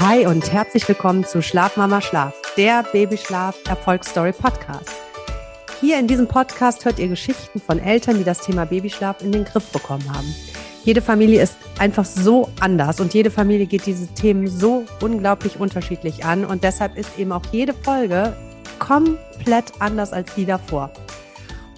Hi 0.00 0.26
und 0.26 0.52
herzlich 0.52 0.86
willkommen 0.86 1.24
zu 1.24 1.42
Schlafmama 1.42 2.00
Schlaf, 2.00 2.32
der 2.56 2.84
Babyschlaf 2.92 3.56
Erfolgsstory 3.68 4.30
Podcast. 4.30 4.92
Hier 5.80 5.98
in 5.98 6.06
diesem 6.06 6.28
Podcast 6.28 6.84
hört 6.84 7.00
ihr 7.00 7.08
Geschichten 7.08 7.60
von 7.60 7.80
Eltern, 7.80 8.16
die 8.16 8.22
das 8.22 8.38
Thema 8.38 8.64
Babyschlaf 8.64 9.20
in 9.22 9.32
den 9.32 9.44
Griff 9.44 9.72
bekommen 9.72 10.08
haben. 10.14 10.32
Jede 10.84 11.02
Familie 11.02 11.42
ist 11.42 11.56
einfach 11.80 12.04
so 12.04 12.48
anders 12.60 13.00
und 13.00 13.12
jede 13.12 13.32
Familie 13.32 13.66
geht 13.66 13.86
diese 13.86 14.06
Themen 14.14 14.46
so 14.46 14.84
unglaublich 15.00 15.58
unterschiedlich 15.58 16.24
an 16.24 16.44
und 16.44 16.62
deshalb 16.62 16.96
ist 16.96 17.18
eben 17.18 17.32
auch 17.32 17.46
jede 17.50 17.74
Folge 17.74 18.36
komplett 18.78 19.72
anders 19.80 20.12
als 20.12 20.32
die 20.36 20.46
davor. 20.46 20.92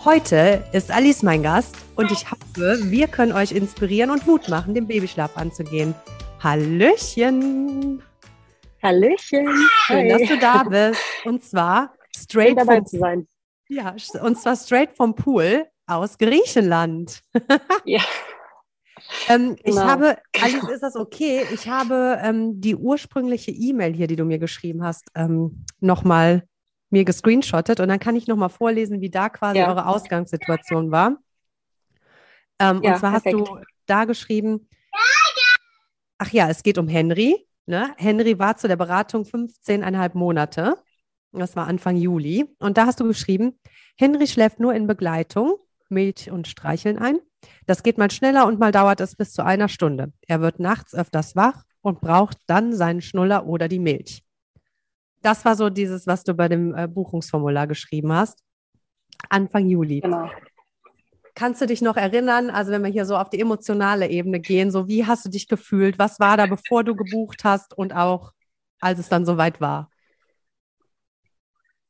Heute 0.04 0.62
ist 0.72 0.90
Alice 0.90 1.22
mein 1.22 1.42
Gast 1.42 1.74
und 1.96 2.12
ich 2.12 2.30
hoffe, 2.30 2.80
wir 2.82 3.08
können 3.08 3.32
euch 3.32 3.52
inspirieren 3.52 4.10
und 4.10 4.26
Mut 4.26 4.50
machen, 4.50 4.74
den 4.74 4.86
Babyschlaf 4.86 5.38
anzugehen. 5.38 5.94
Hallöchen! 6.42 8.02
Hallöchen! 8.82 9.46
Schön, 9.86 10.08
dass 10.08 10.22
du 10.22 10.38
da 10.38 10.62
bist. 10.68 11.02
Und 11.24 11.44
zwar 11.44 11.94
straight 12.16 12.58
dabei 12.58 12.76
vom, 12.76 12.86
zu 12.86 12.98
sein. 12.98 13.28
ja, 13.68 13.94
und 14.22 14.38
zwar 14.38 14.56
straight 14.56 14.96
vom 14.96 15.14
Pool 15.14 15.66
aus 15.86 16.18
Griechenland. 16.18 17.20
Ja. 17.84 18.02
Ähm, 19.28 19.56
Ich 19.64 19.74
Genau. 19.74 19.80
habe, 19.82 20.18
Alice, 20.40 20.68
ist 20.68 20.82
das 20.82 20.96
okay? 20.96 21.46
Ich 21.50 21.68
habe 21.68 22.18
ähm, 22.22 22.60
die 22.60 22.76
ursprüngliche 22.76 23.50
E-Mail 23.50 23.92
hier, 23.94 24.06
die 24.06 24.16
du 24.16 24.24
mir 24.24 24.38
geschrieben 24.38 24.82
hast, 24.84 25.04
ähm, 25.14 25.64
nochmal 25.80 26.46
mir 26.90 27.04
gescreenshottet 27.04 27.80
und 27.80 27.88
dann 27.88 28.00
kann 28.00 28.16
ich 28.16 28.26
nochmal 28.26 28.48
vorlesen, 28.50 29.00
wie 29.00 29.10
da 29.10 29.28
quasi 29.28 29.58
Ja. 29.60 29.68
eure 29.68 29.86
Ausgangssituation 29.86 30.90
war. 30.90 31.16
Ähm, 32.58 32.80
Ja, 32.82 32.92
und 32.92 32.98
zwar 32.98 33.12
hast 33.12 33.24
perfekt. 33.24 33.48
du 33.48 33.58
da 33.86 34.04
geschrieben, 34.04 34.68
ach 36.18 36.30
ja, 36.32 36.48
es 36.50 36.62
geht 36.62 36.76
um 36.78 36.88
Henry. 36.88 37.46
Ne? 37.70 37.94
Henry 37.98 38.36
war 38.40 38.56
zu 38.56 38.66
der 38.66 38.74
Beratung 38.74 39.22
15,5 39.22 40.10
Monate. 40.14 40.74
Das 41.30 41.54
war 41.54 41.68
Anfang 41.68 41.96
Juli. 41.96 42.52
Und 42.58 42.76
da 42.76 42.86
hast 42.86 42.98
du 42.98 43.06
geschrieben, 43.06 43.60
Henry 43.96 44.26
schläft 44.26 44.58
nur 44.58 44.74
in 44.74 44.88
Begleitung, 44.88 45.54
Milch 45.88 46.32
und 46.32 46.48
Streicheln 46.48 46.98
ein. 46.98 47.20
Das 47.66 47.84
geht 47.84 47.96
mal 47.96 48.10
schneller 48.10 48.48
und 48.48 48.58
mal 48.58 48.72
dauert 48.72 49.00
es 49.00 49.14
bis 49.14 49.32
zu 49.32 49.44
einer 49.44 49.68
Stunde. 49.68 50.12
Er 50.26 50.40
wird 50.40 50.58
nachts 50.58 50.96
öfters 50.96 51.36
wach 51.36 51.62
und 51.80 52.00
braucht 52.00 52.38
dann 52.48 52.72
seinen 52.72 53.02
Schnuller 53.02 53.46
oder 53.46 53.68
die 53.68 53.78
Milch. 53.78 54.24
Das 55.22 55.44
war 55.44 55.54
so 55.54 55.70
dieses, 55.70 56.08
was 56.08 56.24
du 56.24 56.34
bei 56.34 56.48
dem 56.48 56.74
äh, 56.74 56.88
Buchungsformular 56.88 57.68
geschrieben 57.68 58.12
hast. 58.12 58.42
Anfang 59.28 59.68
Juli. 59.68 60.00
Genau. 60.00 60.28
Kannst 61.34 61.60
du 61.60 61.66
dich 61.66 61.80
noch 61.80 61.96
erinnern, 61.96 62.50
also 62.50 62.72
wenn 62.72 62.82
wir 62.82 62.90
hier 62.90 63.06
so 63.06 63.16
auf 63.16 63.30
die 63.30 63.40
emotionale 63.40 64.08
Ebene 64.08 64.40
gehen, 64.40 64.70
so 64.70 64.88
wie 64.88 65.06
hast 65.06 65.24
du 65.24 65.28
dich 65.30 65.48
gefühlt? 65.48 65.98
Was 65.98 66.20
war 66.20 66.36
da, 66.36 66.46
bevor 66.46 66.84
du 66.84 66.94
gebucht 66.94 67.44
hast 67.44 67.76
und 67.76 67.94
auch 67.94 68.32
als 68.80 68.98
es 68.98 69.08
dann 69.08 69.24
soweit 69.24 69.60
war? 69.60 69.90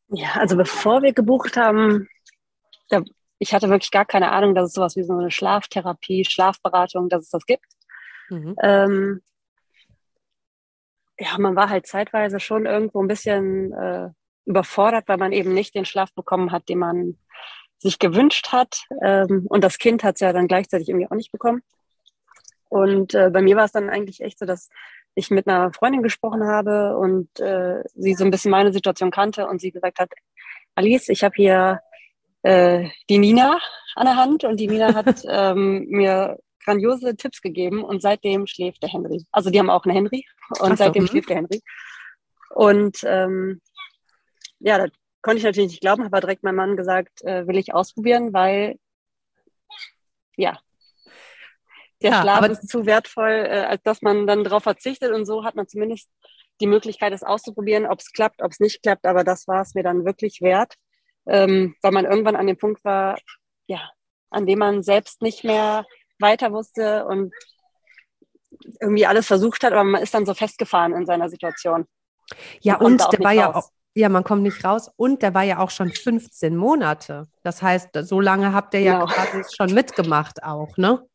Ja, 0.08 0.34
also 0.34 0.56
bevor 0.56 1.02
wir 1.02 1.12
gebucht 1.12 1.56
haben, 1.56 2.08
da, 2.88 3.02
ich 3.38 3.54
hatte 3.54 3.70
wirklich 3.70 3.90
gar 3.90 4.04
keine 4.04 4.32
Ahnung, 4.32 4.54
dass 4.54 4.68
es 4.68 4.74
sowas 4.74 4.96
wie 4.96 5.04
so 5.04 5.16
eine 5.16 5.30
Schlaftherapie, 5.30 6.24
Schlafberatung, 6.24 7.08
dass 7.08 7.22
es 7.22 7.30
das 7.30 7.46
gibt. 7.46 7.66
Mhm. 8.28 8.56
Ähm, 8.62 9.22
ja, 11.18 11.38
man 11.38 11.54
war 11.54 11.68
halt 11.68 11.86
zeitweise 11.86 12.40
schon 12.40 12.66
irgendwo 12.66 13.02
ein 13.02 13.08
bisschen 13.08 13.72
äh, 13.72 14.08
überfordert, 14.46 15.06
weil 15.06 15.18
man 15.18 15.32
eben 15.32 15.54
nicht 15.54 15.74
den 15.74 15.84
Schlaf 15.84 16.12
bekommen 16.14 16.50
hat, 16.50 16.68
den 16.68 16.78
man 16.78 17.18
sich 17.80 17.98
gewünscht 17.98 18.52
hat. 18.52 18.84
Ähm, 19.02 19.46
und 19.48 19.64
das 19.64 19.78
Kind 19.78 20.04
hat 20.04 20.16
es 20.16 20.20
ja 20.20 20.32
dann 20.32 20.48
gleichzeitig 20.48 20.88
irgendwie 20.88 21.08
auch 21.08 21.16
nicht 21.16 21.32
bekommen. 21.32 21.62
Und 22.68 23.14
äh, 23.14 23.30
bei 23.30 23.42
mir 23.42 23.56
war 23.56 23.64
es 23.64 23.72
dann 23.72 23.90
eigentlich 23.90 24.20
echt 24.20 24.38
so, 24.38 24.46
dass 24.46 24.68
ich 25.14 25.30
mit 25.30 25.48
einer 25.48 25.72
Freundin 25.72 26.02
gesprochen 26.02 26.44
habe 26.44 26.96
und 26.96 27.40
äh, 27.40 27.82
sie 27.94 28.14
so 28.14 28.24
ein 28.24 28.30
bisschen 28.30 28.52
meine 28.52 28.72
Situation 28.72 29.10
kannte 29.10 29.48
und 29.48 29.60
sie 29.60 29.72
gesagt 29.72 29.98
hat, 29.98 30.12
Alice, 30.76 31.08
ich 31.08 31.24
habe 31.24 31.34
hier 31.34 31.80
äh, 32.42 32.88
die 33.08 33.18
Nina 33.18 33.58
an 33.96 34.06
der 34.06 34.16
Hand 34.16 34.44
und 34.44 34.58
die 34.58 34.68
Nina 34.68 34.94
hat 34.94 35.22
ähm, 35.28 35.86
mir 35.88 36.38
grandiose 36.64 37.16
Tipps 37.16 37.42
gegeben 37.42 37.82
und 37.82 38.02
seitdem 38.02 38.46
schläft 38.46 38.82
der 38.82 38.90
Henry. 38.90 39.24
Also 39.32 39.50
die 39.50 39.58
haben 39.58 39.70
auch 39.70 39.84
einen 39.84 39.94
Henry 39.94 40.24
und 40.60 40.70
so, 40.70 40.76
seitdem 40.76 41.04
mhm. 41.04 41.08
schläft 41.08 41.28
der 41.28 41.36
Henry. 41.36 41.62
Und 42.54 42.98
ähm, 43.04 43.60
ja, 44.60 44.86
konnte 45.22 45.38
ich 45.38 45.44
natürlich 45.44 45.70
nicht 45.70 45.80
glauben, 45.80 46.04
habe 46.04 46.16
aber 46.16 46.20
direkt 46.22 46.42
meinem 46.44 46.56
Mann 46.56 46.76
gesagt, 46.76 47.22
äh, 47.22 47.46
will 47.46 47.58
ich 47.58 47.74
ausprobieren, 47.74 48.32
weil 48.32 48.78
ja, 50.36 50.58
der 52.02 52.12
Ja, 52.12 52.14
Schlaf 52.14 52.46
ist 52.48 52.68
zu 52.68 52.86
wertvoll, 52.86 53.30
äh, 53.30 53.64
als 53.68 53.82
dass 53.82 54.02
man 54.02 54.26
dann 54.26 54.44
darauf 54.44 54.62
verzichtet 54.62 55.12
und 55.12 55.26
so 55.26 55.44
hat 55.44 55.54
man 55.54 55.68
zumindest 55.68 56.10
die 56.60 56.66
Möglichkeit, 56.66 57.12
es 57.12 57.22
auszuprobieren, 57.22 57.86
ob 57.86 58.00
es 58.00 58.12
klappt, 58.12 58.42
ob 58.42 58.52
es 58.52 58.60
nicht 58.60 58.82
klappt, 58.82 59.06
aber 59.06 59.24
das 59.24 59.46
war 59.48 59.62
es 59.62 59.74
mir 59.74 59.82
dann 59.82 60.04
wirklich 60.04 60.40
wert, 60.40 60.74
ähm, 61.26 61.74
weil 61.82 61.92
man 61.92 62.04
irgendwann 62.06 62.36
an 62.36 62.46
dem 62.46 62.56
Punkt 62.58 62.84
war, 62.84 63.18
ja, 63.66 63.90
an 64.30 64.46
dem 64.46 64.58
man 64.58 64.82
selbst 64.82 65.22
nicht 65.22 65.44
mehr 65.44 65.86
weiter 66.18 66.52
wusste 66.52 67.06
und 67.06 67.32
irgendwie 68.80 69.06
alles 69.06 69.26
versucht 69.26 69.62
hat, 69.64 69.72
aber 69.72 69.84
man 69.84 70.02
ist 70.02 70.14
dann 70.14 70.26
so 70.26 70.34
festgefahren 70.34 70.92
in 70.94 71.06
seiner 71.06 71.28
Situation. 71.28 71.86
Ja, 72.62 72.76
und 72.76 73.02
auch 73.02 73.10
der 73.10 73.22
war 73.22 73.32
nicht 73.32 73.34
ja 73.34 73.46
raus. 73.46 73.56
auch, 73.56 73.70
ja, 73.94 74.08
man 74.08 74.24
kommt 74.24 74.42
nicht 74.42 74.64
raus 74.64 74.90
und 74.96 75.22
der 75.22 75.34
war 75.34 75.42
ja 75.42 75.58
auch 75.58 75.70
schon 75.70 75.90
15 75.90 76.56
Monate. 76.56 77.28
Das 77.42 77.62
heißt, 77.62 77.90
so 78.02 78.20
lange 78.20 78.52
habt 78.52 78.74
ihr 78.74 78.80
ja 78.80 79.00
Genau. 79.00 79.06
quasi 79.06 79.42
schon 79.56 79.74
mitgemacht 79.74 80.42
auch, 80.42 80.76
ne? 80.76 81.06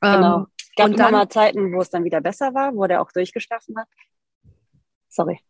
Genau. 0.00 0.36
Ähm, 0.38 0.46
Es 0.58 0.74
gab 0.76 0.86
und 0.86 0.98
dann- 0.98 1.12
mal 1.12 1.28
Zeiten, 1.28 1.72
wo 1.72 1.80
es 1.80 1.90
dann 1.90 2.04
wieder 2.04 2.20
besser 2.20 2.54
war, 2.54 2.74
wo 2.74 2.86
der 2.86 3.00
auch 3.00 3.12
durchgeschlafen 3.12 3.76
hat. 3.78 3.88
Sorry. 5.08 5.40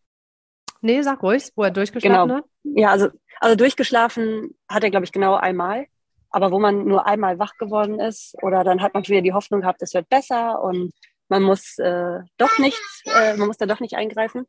nee, 0.82 1.00
sag 1.00 1.22
ruhig, 1.22 1.50
wo 1.56 1.62
er 1.62 1.70
durchgeschlafen 1.70 2.28
Genau. 2.28 2.40
hat. 2.40 2.44
Ja, 2.64 2.90
also, 2.90 3.08
also 3.40 3.56
durchgeschlafen 3.56 4.50
hat 4.68 4.84
er, 4.84 4.90
glaube 4.90 5.06
ich, 5.06 5.12
genau 5.12 5.34
einmal. 5.34 5.86
Aber 6.28 6.50
wo 6.52 6.58
man 6.58 6.84
nur 6.84 7.06
einmal 7.06 7.38
wach 7.38 7.56
geworden 7.58 7.98
ist 8.00 8.34
oder 8.42 8.64
dann 8.64 8.82
hat 8.82 8.92
man 8.92 9.06
wieder 9.06 9.22
die 9.22 9.32
Hoffnung 9.32 9.62
gehabt, 9.62 9.80
es 9.82 9.94
wird 9.94 10.08
besser 10.10 10.60
und 10.62 10.92
man 11.28 11.42
muss 11.42 11.78
äh, 11.78 12.18
doch 12.36 12.58
nichts, 12.58 13.02
äh, 13.06 13.34
man 13.38 13.46
muss 13.46 13.56
da 13.56 13.64
doch 13.66 13.80
nicht 13.80 13.94
eingreifen. 13.94 14.46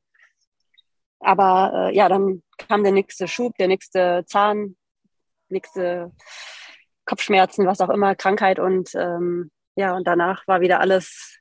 Aber 1.25 1.90
äh, 1.90 1.96
ja, 1.96 2.08
dann 2.08 2.44
kam 2.58 2.84
der 2.84 2.91
nächste 2.91 3.28
Schub, 3.28 3.58
der 3.58 3.68
nächste 3.68 4.24
Zahn, 4.28 4.75
nächste 5.50 6.12
Kopfschmerzen, 7.06 7.66
was 7.66 7.81
auch 7.81 7.90
immer, 7.90 8.16
Krankheit 8.16 8.59
und 8.59 8.94
ähm, 8.94 9.50
ja, 9.75 9.96
und 9.96 10.06
danach 10.08 10.47
war 10.47 10.62
wieder 10.62 10.80
alles, 10.80 11.40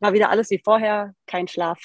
war 0.00 0.12
wieder 0.12 0.30
alles 0.30 0.50
wie 0.50 0.60
vorher, 0.62 1.14
kein 1.26 1.48
Schlaf. 1.48 1.78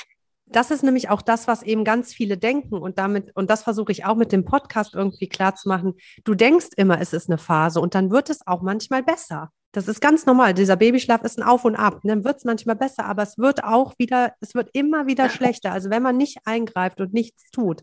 Das 0.45 0.71
ist 0.71 0.83
nämlich 0.83 1.09
auch 1.09 1.21
das, 1.21 1.47
was 1.47 1.63
eben 1.63 1.85
ganz 1.85 2.13
viele 2.13 2.37
denken 2.37 2.75
und 2.77 2.97
damit, 2.97 3.33
und 3.35 3.49
das 3.49 3.63
versuche 3.63 3.93
ich 3.93 4.05
auch 4.05 4.15
mit 4.15 4.31
dem 4.33 4.43
Podcast 4.43 4.93
irgendwie 4.93 5.29
klar 5.29 5.55
zu 5.55 5.69
machen. 5.69 5.95
Du 6.25 6.35
denkst 6.35 6.69
immer, 6.75 6.99
es 6.99 7.13
ist 7.13 7.29
eine 7.29 7.37
Phase 7.37 7.79
und 7.79 7.95
dann 7.95 8.11
wird 8.11 8.29
es 8.29 8.45
auch 8.45 8.61
manchmal 8.61 9.03
besser. 9.03 9.51
Das 9.73 9.87
ist 9.87 10.01
ganz 10.01 10.27
normal. 10.27 10.53
Dieser 10.53 10.75
Babyschlaf 10.75 11.23
ist 11.23 11.39
ein 11.39 11.43
Auf 11.43 11.65
und 11.65 11.75
Ab. 11.75 11.99
Dann 12.03 12.23
wird 12.23 12.37
es 12.37 12.45
manchmal 12.45 12.75
besser, 12.75 13.05
aber 13.05 13.23
es 13.23 13.39
wird 13.39 13.63
auch 13.63 13.95
wieder, 13.97 14.33
es 14.39 14.53
wird 14.53 14.69
immer 14.73 15.07
wieder 15.07 15.29
schlechter. 15.29 15.71
Also 15.71 15.89
wenn 15.89 16.03
man 16.03 16.15
nicht 16.15 16.37
eingreift 16.45 17.01
und 17.01 17.11
nichts 17.11 17.49
tut, 17.49 17.81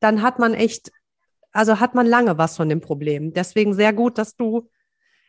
dann 0.00 0.22
hat 0.22 0.40
man 0.40 0.54
echt, 0.54 0.90
also 1.52 1.78
hat 1.78 1.94
man 1.94 2.06
lange 2.06 2.36
was 2.36 2.56
von 2.56 2.68
dem 2.68 2.80
Problem. 2.80 3.32
Deswegen 3.32 3.74
sehr 3.74 3.92
gut, 3.92 4.18
dass 4.18 4.34
du, 4.34 4.68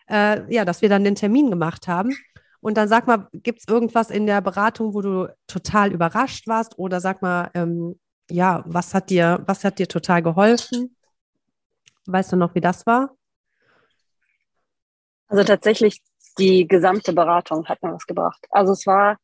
äh, 0.09 0.51
ja, 0.51 0.65
dass 0.65 0.81
wir 0.81 0.89
dann 0.89 1.03
den 1.03 1.15
Termin 1.15 1.51
gemacht 1.51 1.87
haben. 1.87 2.17
Und 2.61 2.77
dann 2.77 2.87
sag 2.87 3.05
mal, 3.05 3.27
gibt 3.33 3.59
es 3.59 3.67
irgendwas 3.67 4.09
in 4.09 4.25
der 4.25 4.41
Beratung, 4.41 4.95
wo 4.95 5.01
du 5.01 5.27
total 5.45 5.91
überrascht 5.91 6.47
warst? 6.47 6.79
Oder 6.79 6.99
sag 6.99 7.21
mal, 7.21 7.51
ähm, 7.53 7.99
ja, 8.29 8.63
was 8.65 8.95
hat 8.95 9.11
dir, 9.11 9.43
was 9.45 9.63
hat 9.63 9.77
dir 9.77 9.87
total 9.87 10.23
geholfen? 10.23 10.95
Weißt 12.07 12.31
du 12.31 12.37
noch, 12.37 12.55
wie 12.55 12.61
das 12.61 12.87
war? 12.87 13.15
Also 15.31 15.45
tatsächlich 15.45 16.01
die 16.37 16.67
gesamte 16.67 17.13
Beratung 17.13 17.65
hat 17.67 17.81
mir 17.81 17.93
was 17.93 18.05
gebracht. 18.05 18.45
Also 18.49 18.73
es 18.73 18.85
war, 18.85 19.17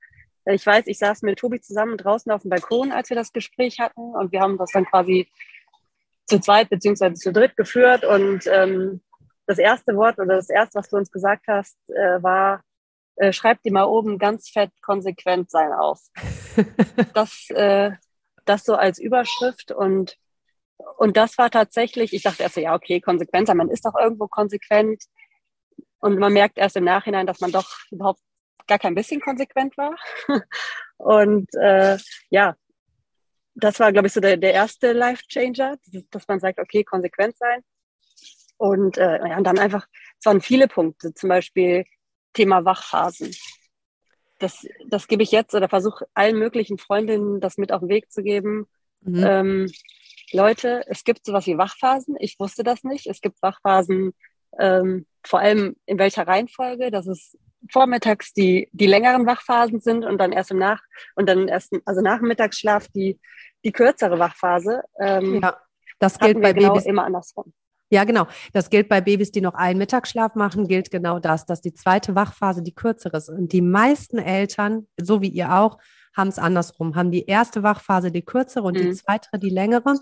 ich 0.45 0.65
weiß, 0.65 0.87
ich 0.87 0.99
saß 0.99 1.21
mit 1.23 1.37
Tobi 1.37 1.59
zusammen 1.59 1.97
draußen 1.97 2.31
auf 2.31 2.43
dem 2.43 2.49
Balkon, 2.49 2.93
als 2.93 3.09
wir 3.09 3.17
das 3.17 3.33
Gespräch 3.33 3.79
hatten 3.79 4.15
und 4.15 4.31
wir 4.31 4.39
haben 4.39 4.57
das 4.57 4.71
dann 4.71 4.85
quasi 4.85 5.29
zu 6.25 6.39
zweit 6.39 6.69
beziehungsweise 6.69 7.15
zu 7.15 7.33
dritt 7.33 7.57
geführt 7.57 8.05
und 8.05 8.47
ähm, 8.47 9.01
das 9.47 9.57
erste 9.57 9.97
Wort 9.97 10.17
oder 10.17 10.37
das 10.37 10.49
erste, 10.49 10.79
was 10.79 10.87
du 10.87 10.95
uns 10.95 11.11
gesagt 11.11 11.45
hast, 11.49 11.77
äh, 11.89 12.23
war, 12.23 12.61
äh, 13.17 13.33
schreib 13.33 13.61
dir 13.63 13.73
mal 13.73 13.83
oben 13.83 14.17
ganz 14.17 14.47
fett 14.47 14.71
konsequent 14.81 15.51
sein 15.51 15.73
auf. 15.73 15.99
das, 17.13 17.49
äh, 17.49 17.91
das 18.45 18.63
so 18.63 18.75
als 18.75 18.97
Überschrift 18.97 19.73
und 19.73 20.17
und 20.97 21.17
das 21.17 21.37
war 21.39 21.49
tatsächlich, 21.49 22.13
ich 22.13 22.21
dachte 22.21 22.43
erst 22.43 22.55
so, 22.55 22.61
ja, 22.61 22.75
okay, 22.75 23.01
konsequent 23.01 23.47
sein, 23.47 23.57
man 23.57 23.69
ist 23.69 23.83
doch 23.83 23.95
irgendwo 23.99 24.27
konsequent. 24.27 25.03
Und 25.99 26.19
man 26.19 26.33
merkt 26.33 26.57
erst 26.57 26.75
im 26.75 26.83
Nachhinein, 26.83 27.27
dass 27.27 27.39
man 27.39 27.51
doch 27.51 27.67
überhaupt 27.91 28.21
gar 28.67 28.79
kein 28.79 28.95
bisschen 28.95 29.21
konsequent 29.21 29.77
war. 29.77 29.95
Und 30.97 31.47
äh, 31.55 31.97
ja, 32.29 32.55
das 33.55 33.79
war, 33.79 33.91
glaube 33.91 34.07
ich, 34.07 34.13
so 34.13 34.19
der, 34.19 34.37
der 34.37 34.53
erste 34.53 34.93
Life-Changer, 34.93 35.77
dass 36.11 36.27
man 36.27 36.39
sagt, 36.39 36.59
okay, 36.59 36.83
konsequent 36.83 37.35
sein. 37.37 37.63
Und, 38.57 38.97
äh, 38.97 39.27
ja, 39.27 39.37
und 39.37 39.43
dann 39.43 39.59
einfach, 39.59 39.87
es 40.19 40.25
waren 40.25 40.41
viele 40.41 40.67
Punkte, 40.67 41.13
zum 41.13 41.29
Beispiel 41.29 41.85
Thema 42.33 42.65
Wachphasen. 42.65 43.31
das, 44.39 44.67
das 44.87 45.07
gebe 45.07 45.23
ich 45.23 45.31
jetzt 45.31 45.55
oder 45.55 45.69
versuche 45.69 46.07
allen 46.13 46.37
möglichen 46.37 46.77
Freundinnen 46.77 47.39
das 47.39 47.57
mit 47.57 47.71
auf 47.71 47.81
den 47.81 47.89
Weg 47.89 48.11
zu 48.11 48.21
geben. 48.21 48.67
Mhm. 49.01 49.23
Ähm, 49.23 49.71
Leute, 50.31 50.83
es 50.87 51.03
gibt 51.03 51.25
sowas 51.25 51.47
wie 51.47 51.57
Wachphasen. 51.57 52.15
Ich 52.19 52.39
wusste 52.39 52.63
das 52.63 52.83
nicht. 52.83 53.07
Es 53.07 53.21
gibt 53.21 53.41
Wachphasen, 53.41 54.13
ähm, 54.59 55.05
vor 55.25 55.39
allem 55.39 55.75
in 55.85 55.99
welcher 55.99 56.27
Reihenfolge, 56.27 56.91
dass 56.91 57.07
es 57.07 57.37
vormittags 57.71 58.33
die, 58.33 58.69
die 58.71 58.87
längeren 58.87 59.25
Wachphasen 59.25 59.79
sind 59.79 60.05
und 60.05 60.17
dann 60.19 60.31
erst 60.31 60.51
im 60.51 60.59
Nach- 60.59 60.83
und 61.15 61.27
dann 61.27 61.47
erst, 61.47 61.73
also 61.85 62.01
nach 62.01 62.19
dem 62.19 62.27
Mittagsschlaf 62.27 62.87
die, 62.89 63.19
die 63.65 63.71
kürzere 63.71 64.19
Wachphase. 64.19 64.81
Ähm, 64.99 65.41
ja, 65.41 65.57
das 65.99 66.19
gilt 66.19 66.41
bei 66.41 66.53
genau 66.53 66.73
Babys 66.73 66.85
immer 66.85 67.05
andersrum. 67.05 67.53
Ja, 67.89 68.03
genau. 68.03 68.27
Das 68.51 68.69
gilt 68.69 68.89
bei 68.89 68.99
Babys, 68.99 69.31
die 69.31 69.41
noch 69.41 69.53
einen 69.53 69.79
Mittagsschlaf 69.79 70.35
machen, 70.35 70.67
gilt 70.67 70.91
genau 70.91 71.19
das, 71.19 71.45
dass 71.45 71.61
die 71.61 71.73
zweite 71.73 72.15
Wachphase 72.15 72.61
die 72.61 72.75
kürzere 72.75 73.17
ist. 73.17 73.29
Und 73.29 73.53
die 73.53 73.61
meisten 73.61 74.17
Eltern, 74.17 74.87
so 74.97 75.21
wie 75.21 75.29
ihr 75.29 75.53
auch, 75.53 75.77
haben 76.17 76.29
es 76.29 76.39
andersrum, 76.39 76.95
haben 76.95 77.11
die 77.11 77.25
erste 77.25 77.63
Wachphase 77.63 78.11
die 78.11 78.23
kürzere 78.23 78.63
und 78.63 78.75
mhm. 78.75 78.81
die 78.81 78.93
zweite 78.93 79.39
die 79.39 79.49
längere. 79.49 79.99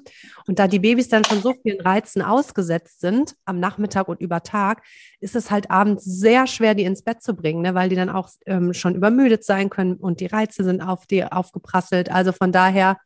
Und 0.48 0.60
da 0.60 0.68
die 0.68 0.80
Babys 0.80 1.10
dann 1.10 1.26
schon 1.26 1.42
so 1.42 1.54
vielen 1.62 1.82
Reizen 1.82 2.22
ausgesetzt 2.22 3.02
sind, 3.02 3.36
am 3.46 3.60
Nachmittag 3.60 4.08
und 4.08 4.22
über 4.22 4.42
Tag, 4.42 4.82
ist 5.20 5.36
es 5.36 5.52
halt 5.52 5.70
abends 5.70 6.06
sehr 6.06 6.48
schwer, 6.48 6.74
die 6.74 6.84
ins 6.84 7.04
Bett 7.04 7.22
zu 7.22 7.36
bringen, 7.36 7.62
ne, 7.62 7.76
weil 7.76 7.90
die 7.90 7.96
dann 7.96 8.10
auch 8.10 8.30
ähm, 8.46 8.74
schon 8.74 8.96
übermüdet 8.96 9.44
sein 9.44 9.70
können 9.70 9.96
und 9.96 10.22
die 10.22 10.28
Reize 10.28 10.64
sind 10.64 10.82
auf 10.82 11.06
die 11.06 11.24
aufgeprasselt. 11.24 12.10
Also 12.10 12.32
von 12.32 12.52
daher, 12.52 12.98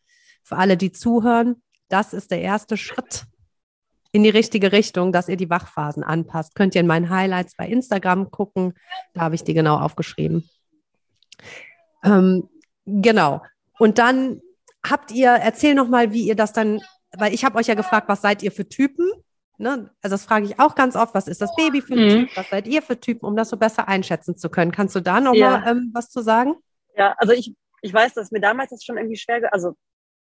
für 0.43 0.57
alle, 0.57 0.77
die 0.77 0.91
zuhören, 0.91 1.61
das 1.89 2.13
ist 2.13 2.31
der 2.31 2.41
erste 2.41 2.77
Schritt 2.77 3.25
in 4.11 4.23
die 4.23 4.29
richtige 4.29 4.71
Richtung, 4.71 5.11
dass 5.11 5.29
ihr 5.29 5.37
die 5.37 5.49
Wachphasen 5.49 6.03
anpasst. 6.03 6.55
Könnt 6.55 6.75
ihr 6.75 6.81
in 6.81 6.87
meinen 6.87 7.09
Highlights 7.09 7.55
bei 7.55 7.67
Instagram 7.67 8.31
gucken. 8.31 8.73
Da 9.13 9.21
habe 9.21 9.35
ich 9.35 9.43
die 9.43 9.53
genau 9.53 9.77
aufgeschrieben. 9.77 10.49
Ähm, 12.03 12.49
genau. 13.01 13.41
Und 13.77 13.97
dann 13.97 14.41
habt 14.87 15.11
ihr, 15.11 15.29
erzähl 15.29 15.73
noch 15.75 15.87
mal, 15.87 16.11
wie 16.11 16.27
ihr 16.27 16.35
das 16.35 16.53
dann, 16.53 16.81
weil 17.17 17.33
ich 17.33 17.45
habe 17.45 17.57
euch 17.57 17.67
ja 17.67 17.75
gefragt, 17.75 18.09
was 18.09 18.21
seid 18.21 18.43
ihr 18.43 18.51
für 18.51 18.67
Typen? 18.67 19.09
Ne? 19.57 19.89
Also 20.01 20.13
das 20.13 20.25
frage 20.25 20.45
ich 20.45 20.59
auch 20.59 20.75
ganz 20.75 20.95
oft, 20.95 21.13
was 21.13 21.27
ist 21.27 21.41
das 21.41 21.53
Baby 21.55 21.81
für 21.81 21.93
ein 21.93 22.05
mhm. 22.05 22.09
Typ? 22.09 22.37
Was 22.37 22.49
seid 22.49 22.67
ihr 22.67 22.81
für 22.81 22.99
Typen, 22.99 23.25
um 23.25 23.35
das 23.35 23.49
so 23.49 23.57
besser 23.57 23.87
einschätzen 23.87 24.37
zu 24.37 24.49
können? 24.49 24.71
Kannst 24.71 24.95
du 24.95 25.01
da 25.01 25.19
noch 25.19 25.33
ja. 25.33 25.59
mal 25.59 25.71
ähm, 25.71 25.91
was 25.93 26.09
zu 26.09 26.21
sagen? 26.21 26.55
Ja, 26.95 27.13
also 27.17 27.33
ich, 27.33 27.53
ich 27.81 27.93
weiß, 27.93 28.13
dass 28.13 28.31
mir 28.31 28.39
damals 28.39 28.69
das 28.69 28.83
schon 28.83 28.97
irgendwie 28.97 29.17
schwer, 29.17 29.53
also 29.53 29.75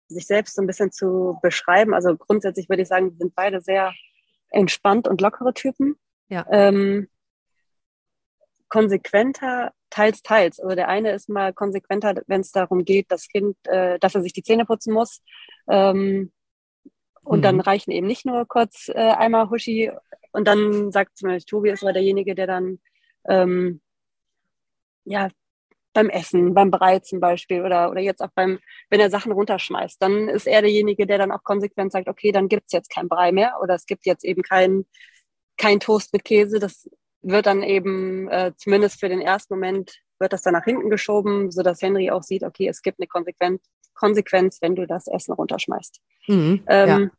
sich 0.08 0.26
selbst 0.26 0.56
so 0.56 0.62
ein 0.62 0.68
bisschen 0.68 0.92
zu 0.92 1.38
beschreiben. 1.42 1.94
Also 1.94 2.16
grundsätzlich 2.16 2.70
würde 2.70 2.82
ich 2.82 2.88
sagen, 2.88 3.16
sind 3.20 3.36
beide 3.36 3.62
sehr 3.62 3.94
entspannt 4.50 5.08
und 5.08 5.22
lockere 5.22 5.54
Typen. 5.54 5.98
Ja. 6.30 6.46
Ähm, 6.50 7.08
konsequenter, 8.70 9.72
teils, 9.90 10.22
teils. 10.22 10.60
Also 10.60 10.76
der 10.76 10.88
eine 10.88 11.12
ist 11.12 11.30
mal 11.30 11.54
konsequenter, 11.54 12.16
wenn 12.28 12.42
es 12.42 12.52
darum 12.52 12.86
geht, 12.86 13.12
das 13.12 13.28
Kind, 13.28 13.56
äh, 13.68 14.00
dass 14.00 14.16
er 14.16 14.22
sich 14.22 14.34
die 14.34 14.44
Zähne 14.44 14.66
putzen 14.66 14.94
muss. 14.94 15.22
Ähm, 15.70 16.32
und 17.24 17.40
mhm. 17.40 17.44
dann 17.44 17.60
reichen 17.60 17.92
eben 17.92 18.08
nicht 18.08 18.26
nur 18.26 18.46
kurz 18.48 18.90
äh, 18.90 18.94
einmal 18.94 19.50
Huschi. 19.50 19.92
Und 20.32 20.48
dann 20.48 20.92
sagt 20.92 21.18
zum 21.18 21.30
Beispiel 21.30 21.50
Tobi, 21.50 21.70
ist 21.70 21.84
aber 21.84 21.94
derjenige, 21.94 22.36
der 22.36 22.48
dann 22.48 22.80
ähm, 23.28 23.82
ja 25.06 25.30
beim 25.94 26.10
Essen, 26.10 26.54
beim 26.54 26.70
Brei 26.70 27.00
zum 27.00 27.20
Beispiel 27.20 27.64
oder, 27.64 27.90
oder 27.90 28.02
jetzt 28.02 28.22
auch 28.22 28.30
beim, 28.36 28.60
wenn 28.90 29.00
er 29.00 29.10
Sachen 29.10 29.32
runterschmeißt, 29.32 30.00
dann 30.02 30.30
ist 30.30 30.46
er 30.46 30.62
derjenige, 30.62 31.08
der 31.08 31.18
dann 31.18 31.32
auch 31.32 31.44
konsequent 31.44 31.92
sagt, 31.92 32.08
okay, 32.08 32.32
dann 32.32 32.50
gibt's 32.50 32.72
jetzt 32.72 32.90
kein 32.94 33.10
Brei 33.10 33.32
mehr 33.32 33.58
oder 33.64 33.74
es 33.74 33.88
gibt 33.88 34.06
jetzt 34.06 34.24
eben 34.24 34.44
kein, 34.44 34.86
kein 35.58 35.80
Toast 35.80 36.14
mit 36.14 36.24
Käse. 36.24 36.60
Das 36.60 36.88
wird 37.28 37.46
dann 37.46 37.64
eben, 37.64 38.30
äh, 38.30 38.54
zumindest 38.58 39.00
für 39.00 39.10
den 39.10 39.22
ersten 39.22 39.54
Moment, 39.54 40.00
wird 40.20 40.34
das 40.34 40.42
dann 40.42 40.54
nach 40.54 40.64
hinten 40.64 40.90
geschoben, 40.90 41.52
sodass 41.52 41.82
Henry 41.82 42.10
auch 42.10 42.24
sieht, 42.24 42.44
okay, 42.44 42.68
es 42.68 42.82
gibt 42.82 43.00
eine 43.00 43.08
Konsequenz, 43.08 43.62
Konsequenz 43.94 44.62
wenn 44.62 44.76
du 44.76 44.88
das 44.88 45.08
Essen 45.08 45.34
runterschmeißt. 45.34 46.02
Mhm, 46.28 46.64
ähm, 46.68 46.88
ja. 46.90 47.10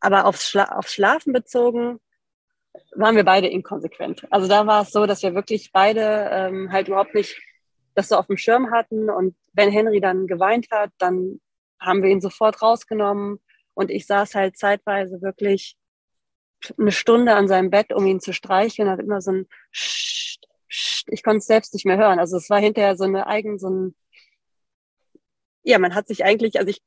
Aber 0.00 0.26
aufs, 0.26 0.48
Schla 0.48 0.64
aufs 0.76 0.92
Schlafen 0.92 1.32
bezogen, 1.32 1.98
waren 2.94 3.16
wir 3.16 3.24
beide 3.24 3.48
inkonsequent. 3.48 4.26
Also 4.30 4.48
da 4.48 4.66
war 4.66 4.82
es 4.82 4.90
so, 4.90 5.06
dass 5.06 5.22
wir 5.22 5.34
wirklich 5.34 5.70
beide 5.72 6.28
ähm, 6.30 6.70
halt 6.70 6.88
überhaupt 6.88 7.14
nicht 7.14 7.40
das 7.94 8.08
so 8.08 8.16
auf 8.16 8.26
dem 8.26 8.36
Schirm 8.36 8.70
hatten. 8.70 9.10
Und 9.10 9.34
wenn 9.52 9.70
Henry 9.70 10.00
dann 10.00 10.26
geweint 10.26 10.68
hat, 10.70 10.90
dann 10.98 11.40
haben 11.80 12.02
wir 12.02 12.10
ihn 12.10 12.20
sofort 12.20 12.60
rausgenommen. 12.62 13.40
Und 13.74 13.90
ich 13.90 14.06
saß 14.06 14.34
halt 14.34 14.56
zeitweise 14.56 15.20
wirklich 15.22 15.76
eine 16.78 16.92
Stunde 16.92 17.34
an 17.34 17.48
seinem 17.48 17.70
Bett, 17.70 17.92
um 17.92 18.06
ihn 18.06 18.20
zu 18.20 18.32
streicheln, 18.32 18.88
hat 18.88 19.00
immer 19.00 19.20
so 19.20 19.32
ein 19.32 19.46
Sch 19.70 20.38
Sch 20.68 21.04
ich 21.08 21.22
konnte 21.22 21.38
es 21.38 21.46
selbst 21.46 21.74
nicht 21.74 21.86
mehr 21.86 21.96
hören. 21.96 22.18
Also 22.18 22.36
es 22.36 22.50
war 22.50 22.60
hinterher 22.60 22.96
so 22.96 23.04
eine 23.04 23.26
eigen, 23.26 23.58
so 23.58 23.70
ein, 23.70 23.94
ja, 25.62 25.78
man 25.78 25.94
hat 25.94 26.08
sich 26.08 26.24
eigentlich, 26.24 26.58
also 26.58 26.70
ich, 26.70 26.82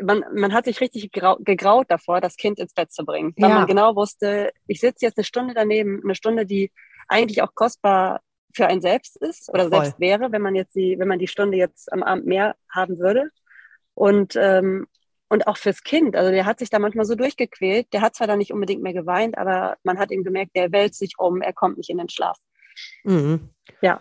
man, 0.00 0.24
man 0.34 0.52
hat 0.52 0.64
sich 0.64 0.80
richtig 0.80 1.10
gegraut 1.12 1.86
davor, 1.88 2.20
das 2.20 2.36
Kind 2.36 2.58
ins 2.58 2.74
Bett 2.74 2.92
zu 2.92 3.04
bringen. 3.04 3.32
Weil 3.36 3.50
ja. 3.50 3.56
man 3.56 3.66
genau 3.66 3.96
wusste, 3.96 4.52
ich 4.66 4.80
sitze 4.80 5.06
jetzt 5.06 5.18
eine 5.18 5.24
Stunde 5.24 5.54
daneben, 5.54 6.00
eine 6.02 6.14
Stunde, 6.14 6.46
die 6.46 6.70
eigentlich 7.08 7.42
auch 7.42 7.54
kostbar 7.54 8.20
für 8.54 8.66
ein 8.66 8.80
selbst 8.80 9.16
ist 9.16 9.48
oder 9.48 9.68
Voll. 9.68 9.70
selbst 9.70 10.00
wäre, 10.00 10.32
wenn 10.32 10.42
man 10.42 10.54
jetzt 10.54 10.74
die, 10.74 10.98
wenn 10.98 11.08
man 11.08 11.18
die 11.18 11.26
Stunde 11.26 11.56
jetzt 11.56 11.92
am 11.92 12.02
Abend 12.02 12.26
mehr 12.26 12.56
haben 12.70 12.98
würde. 12.98 13.30
Und, 13.94 14.36
ähm, 14.36 14.86
und 15.34 15.48
auch 15.48 15.56
fürs 15.56 15.82
Kind. 15.82 16.14
Also 16.14 16.30
der 16.30 16.46
hat 16.46 16.60
sich 16.60 16.70
da 16.70 16.78
manchmal 16.78 17.04
so 17.04 17.16
durchgequält. 17.16 17.92
Der 17.92 18.02
hat 18.02 18.14
zwar 18.14 18.28
dann 18.28 18.38
nicht 18.38 18.52
unbedingt 18.52 18.84
mehr 18.84 18.92
geweint, 18.92 19.36
aber 19.36 19.76
man 19.82 19.98
hat 19.98 20.12
ihm 20.12 20.22
gemerkt, 20.22 20.52
der 20.54 20.70
wälzt 20.70 21.00
sich 21.00 21.14
um, 21.18 21.42
er 21.42 21.52
kommt 21.52 21.76
nicht 21.76 21.90
in 21.90 21.98
den 21.98 22.08
Schlaf. 22.08 22.38
Mhm. 23.02 23.50
Ja. 23.82 24.00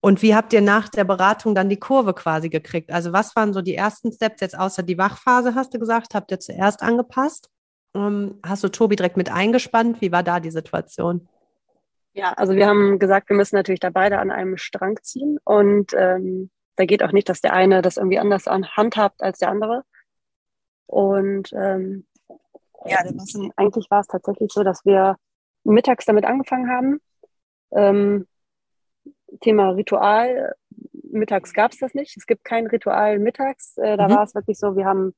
Und 0.00 0.22
wie 0.22 0.34
habt 0.34 0.52
ihr 0.52 0.62
nach 0.62 0.88
der 0.88 1.04
Beratung 1.04 1.54
dann 1.54 1.68
die 1.68 1.78
Kurve 1.78 2.12
quasi 2.12 2.48
gekriegt? 2.48 2.90
Also 2.90 3.12
was 3.12 3.36
waren 3.36 3.52
so 3.52 3.62
die 3.62 3.76
ersten 3.76 4.12
Steps 4.12 4.40
jetzt 4.40 4.58
außer 4.58 4.82
die 4.82 4.98
Wachphase, 4.98 5.54
hast 5.54 5.72
du 5.72 5.78
gesagt, 5.78 6.14
habt 6.14 6.32
ihr 6.32 6.40
zuerst 6.40 6.82
angepasst? 6.82 7.48
Um, 7.92 8.40
hast 8.44 8.64
du 8.64 8.68
Tobi 8.68 8.96
direkt 8.96 9.16
mit 9.16 9.30
eingespannt? 9.30 10.00
Wie 10.00 10.10
war 10.10 10.24
da 10.24 10.40
die 10.40 10.50
Situation? 10.50 11.28
Ja, 12.14 12.32
also 12.32 12.56
wir 12.56 12.66
haben 12.66 12.98
gesagt, 12.98 13.28
wir 13.30 13.36
müssen 13.36 13.54
natürlich 13.54 13.80
da 13.80 13.90
beide 13.90 14.18
an 14.18 14.32
einem 14.32 14.56
Strang 14.56 14.98
ziehen 15.02 15.38
und 15.44 15.92
ähm, 15.96 16.50
da 16.74 16.84
geht 16.84 17.04
auch 17.04 17.12
nicht, 17.12 17.28
dass 17.28 17.40
der 17.40 17.52
eine 17.52 17.80
das 17.80 17.96
irgendwie 17.96 18.18
anders 18.18 18.48
an 18.48 18.66
handhabt 18.76 19.22
als 19.22 19.38
der 19.38 19.50
andere. 19.50 19.84
Und 20.86 21.52
ähm, 21.52 22.06
ja, 22.84 23.02
müssen, 23.12 23.52
eigentlich 23.56 23.90
war 23.90 24.00
es 24.00 24.06
tatsächlich 24.06 24.52
so, 24.52 24.62
dass 24.62 24.84
wir 24.84 25.16
mittags 25.64 26.04
damit 26.04 26.24
angefangen 26.24 26.70
haben. 26.70 27.00
Ähm, 27.72 28.26
Thema 29.40 29.70
Ritual, 29.70 30.54
mittags 31.02 31.52
gab 31.52 31.72
es 31.72 31.78
das 31.78 31.94
nicht. 31.94 32.16
Es 32.16 32.26
gibt 32.26 32.44
kein 32.44 32.66
Ritual 32.66 33.18
mittags. 33.18 33.76
Äh, 33.78 33.96
da 33.96 34.08
mhm. 34.08 34.12
war 34.12 34.22
es 34.22 34.34
wirklich 34.34 34.58
so, 34.58 34.76
wir 34.76 34.84
haben 34.84 35.14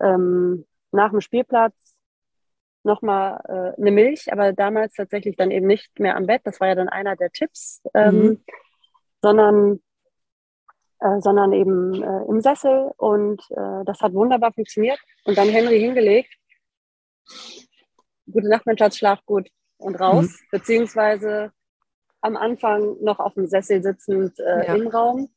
ähm, 0.00 0.66
nach 0.92 1.10
dem 1.10 1.20
Spielplatz 1.20 1.74
nochmal 2.82 3.40
äh, 3.48 3.80
eine 3.80 3.90
Milch, 3.90 4.32
aber 4.32 4.52
damals 4.52 4.94
tatsächlich 4.94 5.36
dann 5.36 5.50
eben 5.50 5.66
nicht 5.66 5.98
mehr 5.98 6.16
am 6.16 6.26
Bett. 6.26 6.42
Das 6.44 6.60
war 6.60 6.68
ja 6.68 6.74
dann 6.74 6.88
einer 6.88 7.16
der 7.16 7.30
Tipps, 7.30 7.82
ähm, 7.94 8.16
mhm. 8.16 8.44
sondern, 9.22 9.80
äh, 11.00 11.20
sondern 11.20 11.52
eben 11.52 12.02
äh, 12.02 12.24
im 12.28 12.40
Sessel 12.40 12.92
und 12.96 13.42
äh, 13.50 13.84
das 13.84 14.00
hat 14.00 14.12
wunderbar 14.12 14.52
funktioniert. 14.52 14.98
Und 15.24 15.36
dann 15.36 15.48
Henry 15.48 15.78
hingelegt. 15.78 16.32
Gute 18.30 18.48
Nacht, 18.48 18.66
mein 18.66 18.78
Schatz, 18.78 18.96
schlaf 18.96 19.20
gut 19.24 19.48
und 19.78 20.00
raus, 20.00 20.26
mhm. 20.26 20.46
beziehungsweise 20.50 21.52
am 22.20 22.36
Anfang 22.36 22.96
noch 23.02 23.18
auf 23.18 23.34
dem 23.34 23.46
Sessel 23.46 23.82
sitzend 23.82 24.38
äh, 24.40 24.66
ja. 24.66 24.74
im 24.74 24.88
Raum. 24.88 25.28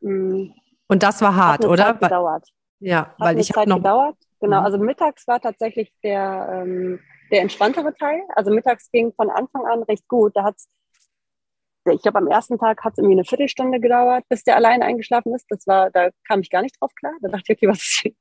Mhm. 0.00 0.54
Und 0.88 1.02
das 1.02 1.22
war 1.22 1.34
hart, 1.34 1.64
oder? 1.64 1.84
Zeit 1.84 2.00
gedauert. 2.00 2.48
Ja, 2.80 3.06
hat 3.06 3.14
weil 3.18 3.38
ich 3.38 3.50
habe 3.52 3.68
noch 3.68 3.76
gedauert. 3.76 4.16
Genau, 4.40 4.58
mhm. 4.60 4.66
also 4.66 4.78
mittags 4.78 5.26
war 5.28 5.40
tatsächlich 5.40 5.92
der, 6.02 6.64
ähm, 6.64 7.00
der 7.30 7.42
entspanntere 7.42 7.94
Teil. 7.94 8.22
Also 8.34 8.50
mittags 8.50 8.90
ging 8.90 9.12
von 9.14 9.30
Anfang 9.30 9.64
an 9.66 9.84
recht 9.84 10.06
gut. 10.08 10.36
Da 10.36 10.42
hat's, 10.42 10.68
ich 11.84 12.02
glaube, 12.02 12.18
am 12.18 12.28
ersten 12.28 12.58
Tag 12.58 12.84
hat 12.84 12.92
es 12.92 12.98
irgendwie 12.98 13.16
eine 13.16 13.24
Viertelstunde 13.24 13.80
gedauert, 13.80 14.24
bis 14.28 14.44
der 14.44 14.56
alleine 14.56 14.84
eingeschlafen 14.84 15.34
ist. 15.34 15.46
Das 15.48 15.66
war, 15.66 15.90
da 15.90 16.10
kam 16.26 16.40
ich 16.40 16.50
gar 16.50 16.62
nicht 16.62 16.80
drauf 16.80 16.94
klar. 16.94 17.12
Da 17.20 17.28
dachte 17.28 17.52
ich, 17.52 17.58
okay, 17.58 17.68
was 17.68 17.78
ist, 17.80 18.16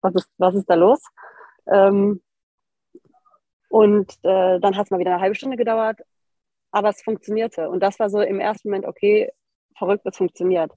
was 0.00 0.14
ist, 0.14 0.30
was 0.38 0.54
ist 0.54 0.70
da 0.70 0.74
los? 0.74 1.02
Ähm, 1.66 2.22
und 3.68 4.12
äh, 4.22 4.60
dann 4.60 4.76
hat 4.76 4.86
es 4.86 4.90
mal 4.90 5.00
wieder 5.00 5.12
eine 5.12 5.20
halbe 5.20 5.34
Stunde 5.34 5.56
gedauert, 5.56 6.00
aber 6.70 6.88
es 6.88 7.02
funktionierte. 7.02 7.68
Und 7.68 7.80
das 7.80 7.98
war 7.98 8.08
so 8.08 8.20
im 8.20 8.40
ersten 8.40 8.68
Moment, 8.68 8.86
okay, 8.86 9.30
verrückt, 9.76 10.06
es 10.06 10.16
funktioniert. 10.16 10.72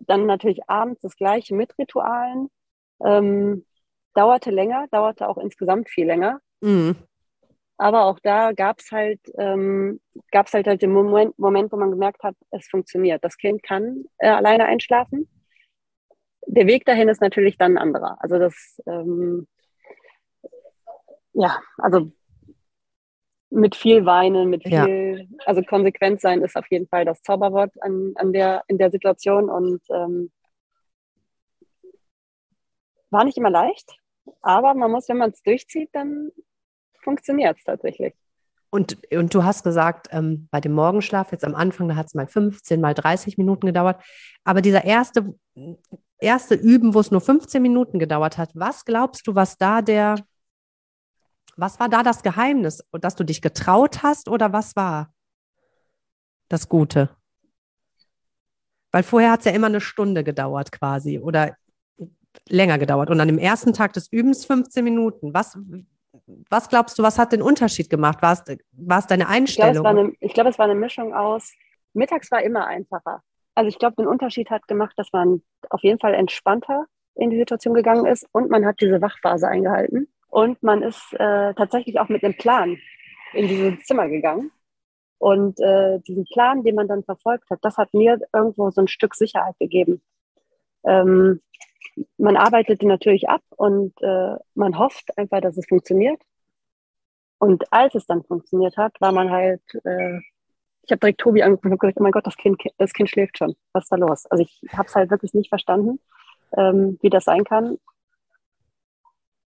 Dann 0.00 0.26
natürlich 0.26 0.68
abends 0.68 1.00
das 1.02 1.16
gleiche 1.16 1.54
mit 1.54 1.78
Ritualen. 1.78 2.50
Ähm, 3.04 3.64
dauerte 4.14 4.50
länger, 4.50 4.86
dauerte 4.90 5.28
auch 5.28 5.38
insgesamt 5.38 5.88
viel 5.88 6.06
länger. 6.06 6.40
Mhm. 6.60 6.96
Aber 7.78 8.04
auch 8.06 8.18
da 8.20 8.52
gab 8.52 8.80
es 8.80 8.90
halt, 8.90 9.20
ähm, 9.36 10.00
gab's 10.30 10.54
halt, 10.54 10.66
halt 10.66 10.80
den 10.82 10.92
Moment, 10.92 11.38
Moment, 11.38 11.72
wo 11.72 11.76
man 11.76 11.90
gemerkt 11.90 12.22
hat, 12.22 12.34
es 12.50 12.66
funktioniert. 12.68 13.22
Das 13.22 13.36
Kind 13.36 13.62
kann 13.62 14.04
äh, 14.18 14.28
alleine 14.28 14.64
einschlafen. 14.64 15.28
Der 16.46 16.66
Weg 16.66 16.84
dahin 16.86 17.08
ist 17.08 17.20
natürlich 17.20 17.58
dann 17.58 17.72
ein 17.72 17.78
anderer. 17.78 18.16
Also 18.20 18.38
das, 18.38 18.80
ähm, 18.86 19.46
ja, 21.34 21.60
also 21.76 22.12
mit 23.50 23.76
viel 23.76 24.06
Weinen, 24.06 24.48
mit 24.48 24.62
viel, 24.62 25.28
Ja. 25.30 25.38
also 25.44 25.62
konsequent 25.62 26.20
sein 26.20 26.42
ist 26.42 26.56
auf 26.56 26.66
jeden 26.70 26.88
Fall 26.88 27.04
das 27.04 27.22
Zauberwort 27.22 27.72
an, 27.82 28.12
an 28.16 28.32
der, 28.32 28.64
in 28.68 28.78
der 28.78 28.90
Situation 28.90 29.48
und 29.50 29.82
ähm, 29.90 30.30
war 33.10 33.24
nicht 33.24 33.38
immer 33.38 33.50
leicht, 33.50 33.98
aber 34.42 34.74
man 34.74 34.90
muss, 34.90 35.08
wenn 35.08 35.18
man 35.18 35.30
es 35.30 35.42
durchzieht, 35.42 35.90
dann 35.92 36.30
funktioniert 37.06 37.56
es 37.56 37.64
tatsächlich. 37.64 38.14
Und, 38.70 38.98
und 39.12 39.32
du 39.32 39.44
hast 39.44 39.62
gesagt, 39.62 40.08
ähm, 40.10 40.48
bei 40.50 40.60
dem 40.60 40.72
Morgenschlaf, 40.72 41.30
jetzt 41.30 41.44
am 41.44 41.54
Anfang, 41.54 41.88
da 41.88 41.94
hat 41.94 42.06
es 42.06 42.14
mal 42.14 42.26
15, 42.26 42.80
mal 42.80 42.94
30 42.94 43.38
Minuten 43.38 43.66
gedauert. 43.66 44.02
Aber 44.44 44.60
dieser 44.60 44.84
erste, 44.84 45.34
erste 46.18 46.56
Üben, 46.56 46.92
wo 46.92 47.00
es 47.00 47.12
nur 47.12 47.20
15 47.20 47.62
Minuten 47.62 47.98
gedauert 47.98 48.38
hat, 48.38 48.50
was 48.54 48.84
glaubst 48.84 49.26
du, 49.26 49.34
was 49.34 49.56
da 49.56 49.82
der, 49.82 50.16
was 51.56 51.78
war 51.78 51.88
da 51.88 52.02
das 52.02 52.22
Geheimnis? 52.22 52.84
Dass 52.90 53.14
du 53.14 53.24
dich 53.24 53.40
getraut 53.40 54.02
hast 54.02 54.28
oder 54.28 54.52
was 54.52 54.74
war 54.74 55.14
das 56.48 56.68
Gute? 56.68 57.10
Weil 58.90 59.04
vorher 59.04 59.30
hat 59.30 59.40
es 59.40 59.46
ja 59.46 59.52
immer 59.52 59.68
eine 59.68 59.80
Stunde 59.80 60.24
gedauert 60.24 60.72
quasi 60.72 61.18
oder 61.20 61.56
länger 62.48 62.78
gedauert. 62.78 63.10
Und 63.10 63.20
an 63.20 63.28
dem 63.28 63.38
ersten 63.38 63.72
Tag 63.72 63.92
des 63.92 64.12
Übens 64.12 64.44
15 64.44 64.84
Minuten. 64.84 65.32
Was, 65.32 65.56
was 66.26 66.68
glaubst 66.68 66.98
du, 66.98 67.02
was 67.02 67.18
hat 67.18 67.32
den 67.32 67.42
Unterschied 67.42 67.90
gemacht? 67.90 68.22
War 68.22 68.32
es, 68.32 68.44
war 68.72 68.98
es 68.98 69.06
deine 69.06 69.24
Ich 69.24 69.56
glaube, 69.56 69.72
es 69.72 69.82
Einstellung? 69.82 69.82
glaube, 70.34 70.50
es 70.50 70.58
war 70.58 70.64
eine 70.66 70.74
Mischung 70.74 71.14
aus, 71.14 71.52
mittags 71.92 72.30
war 72.30 72.42
immer 72.42 72.66
einfacher. 72.66 73.22
Also 73.54 73.68
ich 73.68 73.78
glaube, 73.78 73.96
den 73.96 74.06
Unterschied 74.06 74.50
hat 74.50 74.68
gemacht, 74.68 74.92
dass 74.96 75.12
man 75.12 75.42
auf 75.70 75.82
jeden 75.82 75.98
Fall 75.98 76.14
entspannter 76.14 76.86
in 77.14 77.30
die 77.30 77.38
Situation 77.38 77.74
gegangen 77.74 78.06
ist 78.06 78.26
und 78.32 78.50
man 78.50 78.66
hat 78.66 78.80
diese 78.80 79.00
Wachphase 79.00 79.48
eingehalten. 79.48 80.08
Und 80.28 80.62
man 80.62 80.82
ist 80.82 81.14
äh, 81.14 81.54
tatsächlich 81.54 81.98
auch 81.98 82.08
mit 82.10 82.22
einem 82.22 82.36
Plan 82.36 82.76
in 83.32 83.48
dieses 83.48 83.84
Zimmer 83.84 84.08
gegangen. 84.08 84.50
Und 85.18 85.58
äh, 85.60 85.98
diesen 86.00 86.24
Plan, 86.24 86.62
den 86.62 86.74
man 86.74 86.88
dann 86.88 87.04
verfolgt 87.04 87.48
hat, 87.48 87.60
das 87.62 87.78
hat 87.78 87.94
mir 87.94 88.18
irgendwo 88.34 88.70
so 88.70 88.82
ein 88.82 88.88
Stück 88.88 89.14
Sicherheit 89.14 89.58
gegeben. 89.58 90.02
Ähm, 90.84 91.40
man 92.18 92.36
arbeitete 92.36 92.86
natürlich 92.86 93.28
ab 93.28 93.42
und 93.56 93.94
äh, 94.02 94.36
man 94.54 94.78
hofft 94.78 95.16
einfach, 95.18 95.40
dass 95.40 95.56
es 95.56 95.66
funktioniert. 95.68 96.20
Und 97.38 97.70
als 97.72 97.94
es 97.94 98.06
dann 98.06 98.24
funktioniert 98.24 98.76
hat, 98.76 99.00
war 99.00 99.12
man 99.12 99.30
halt, 99.30 99.62
äh, 99.84 100.18
ich 100.82 100.90
habe 100.92 101.00
direkt 101.00 101.20
Tobi 101.20 101.42
angeguckt 101.42 101.72
und 101.72 101.78
gesagt, 101.80 101.98
oh 102.00 102.02
mein 102.02 102.12
Gott, 102.12 102.26
das 102.26 102.36
Kind, 102.36 102.62
das 102.78 102.92
kind 102.92 103.10
schläft 103.10 103.38
schon. 103.38 103.56
Was 103.72 103.84
ist 103.84 103.92
da 103.92 103.96
los? 103.96 104.26
Also 104.26 104.44
ich 104.44 104.62
habe 104.72 104.88
es 104.88 104.94
halt 104.94 105.10
wirklich 105.10 105.34
nicht 105.34 105.50
verstanden, 105.50 106.00
ähm, 106.56 106.98
wie 107.02 107.10
das 107.10 107.24
sein 107.24 107.44
kann. 107.44 107.78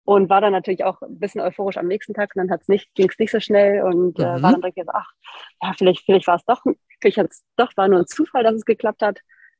Und 0.05 0.29
war 0.29 0.41
dann 0.41 0.53
natürlich 0.53 0.83
auch 0.83 1.01
ein 1.03 1.19
bisschen 1.19 1.41
euphorisch 1.41 1.77
am 1.77 1.85
nächsten 1.87 2.15
Tag 2.15 2.31
und 2.35 2.39
dann 2.39 2.49
hat's 2.51 2.67
nicht, 2.67 2.93
ging 2.95 3.09
es 3.09 3.19
nicht 3.19 3.31
so 3.31 3.39
schnell 3.39 3.83
und 3.83 4.19
äh, 4.19 4.23
Mhm. 4.23 4.41
war 4.41 4.51
dann 4.51 4.61
direkt 4.61 4.77
so, 4.79 4.91
ach, 4.91 5.11
ja, 5.61 5.73
vielleicht, 5.77 6.03
vielleicht 6.05 6.25
war 6.27 6.35
es 6.37 6.45
doch, 6.45 6.63
vielleicht 6.99 7.17
hat's 7.19 7.43
doch, 7.57 7.71
war 7.77 7.87
nur 7.87 7.99
ein 7.99 8.07
Zufall, 8.07 8.43
dass 8.43 8.55
es 8.55 8.65
geklappt 8.65 9.03
hat. 9.03 9.19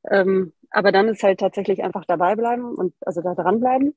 Ähm, 0.10 0.54
aber 0.72 0.92
dann 0.92 1.08
ist 1.08 1.24
halt 1.24 1.40
tatsächlich 1.40 1.84
einfach 1.84 2.06
dabei 2.06 2.36
bleiben 2.36 2.76
und 2.76 2.94
also 3.06 3.22
da 3.22 3.34
dranbleiben. 3.34 3.96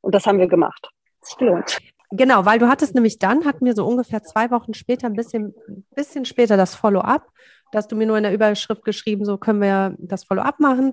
Und 0.00 0.14
das 0.14 0.26
haben 0.26 0.38
wir 0.38 0.48
gemacht. 0.48 0.90
Ist 1.22 1.38
gelohnt. 1.38 1.78
Genau, 2.10 2.44
weil 2.44 2.58
du 2.58 2.68
hattest 2.68 2.94
nämlich 2.94 3.18
dann, 3.18 3.44
hatten 3.44 3.64
wir 3.64 3.74
so 3.74 3.86
ungefähr 3.86 4.22
zwei 4.22 4.50
Wochen 4.50 4.74
später, 4.74 5.06
ein 5.06 5.14
bisschen, 5.14 5.54
bisschen 5.94 6.24
später 6.24 6.56
das 6.56 6.74
Follow-up. 6.74 7.30
Da 7.72 7.78
hast 7.78 7.90
du 7.90 7.96
mir 7.96 8.06
nur 8.06 8.16
in 8.16 8.22
der 8.22 8.34
Überschrift 8.34 8.84
geschrieben, 8.84 9.24
so 9.24 9.38
können 9.38 9.60
wir 9.60 9.96
das 9.98 10.24
Follow-up 10.24 10.60
machen. 10.60 10.92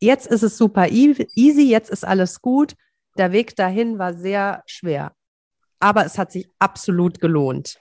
Jetzt 0.00 0.26
ist 0.26 0.42
es 0.42 0.58
super 0.58 0.88
e- 0.88 1.26
easy, 1.34 1.70
jetzt 1.70 1.90
ist 1.90 2.04
alles 2.04 2.40
gut. 2.40 2.74
Der 3.16 3.32
Weg 3.32 3.54
dahin 3.56 3.98
war 3.98 4.14
sehr 4.14 4.62
schwer. 4.66 5.12
Aber 5.78 6.04
es 6.04 6.18
hat 6.18 6.32
sich 6.32 6.50
absolut 6.58 7.20
gelohnt. 7.20 7.78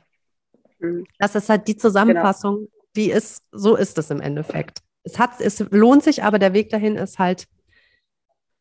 Mhm. 0.79 1.05
Das 1.17 1.35
ist 1.35 1.49
halt 1.49 1.67
die 1.67 1.77
Zusammenfassung, 1.77 2.67
die 2.95 3.09
ist, 3.09 3.43
so 3.51 3.75
ist 3.75 3.97
es 3.97 4.11
im 4.11 4.21
Endeffekt. 4.21 4.81
Es 5.05 5.17
hat, 5.19 5.39
es 5.39 5.59
lohnt 5.71 6.03
sich, 6.03 6.23
aber 6.23 6.39
der 6.39 6.53
Weg 6.53 6.69
dahin 6.69 6.95
ist 6.97 7.19
halt 7.19 7.47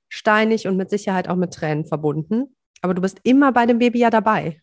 steinig 0.09 0.69
und 0.69 0.77
mit 0.77 0.91
Sicherheit 0.91 1.29
auch 1.29 1.37
mit 1.37 1.53
Tränen 1.53 1.85
verbunden. 1.85 2.55
Aber 2.83 2.95
du 2.95 3.03
bist 3.03 3.19
immer 3.25 3.51
bei 3.51 3.67
dem 3.67 3.79
Baby 3.79 3.99
ja 3.99 4.11
dabei. 4.11 4.61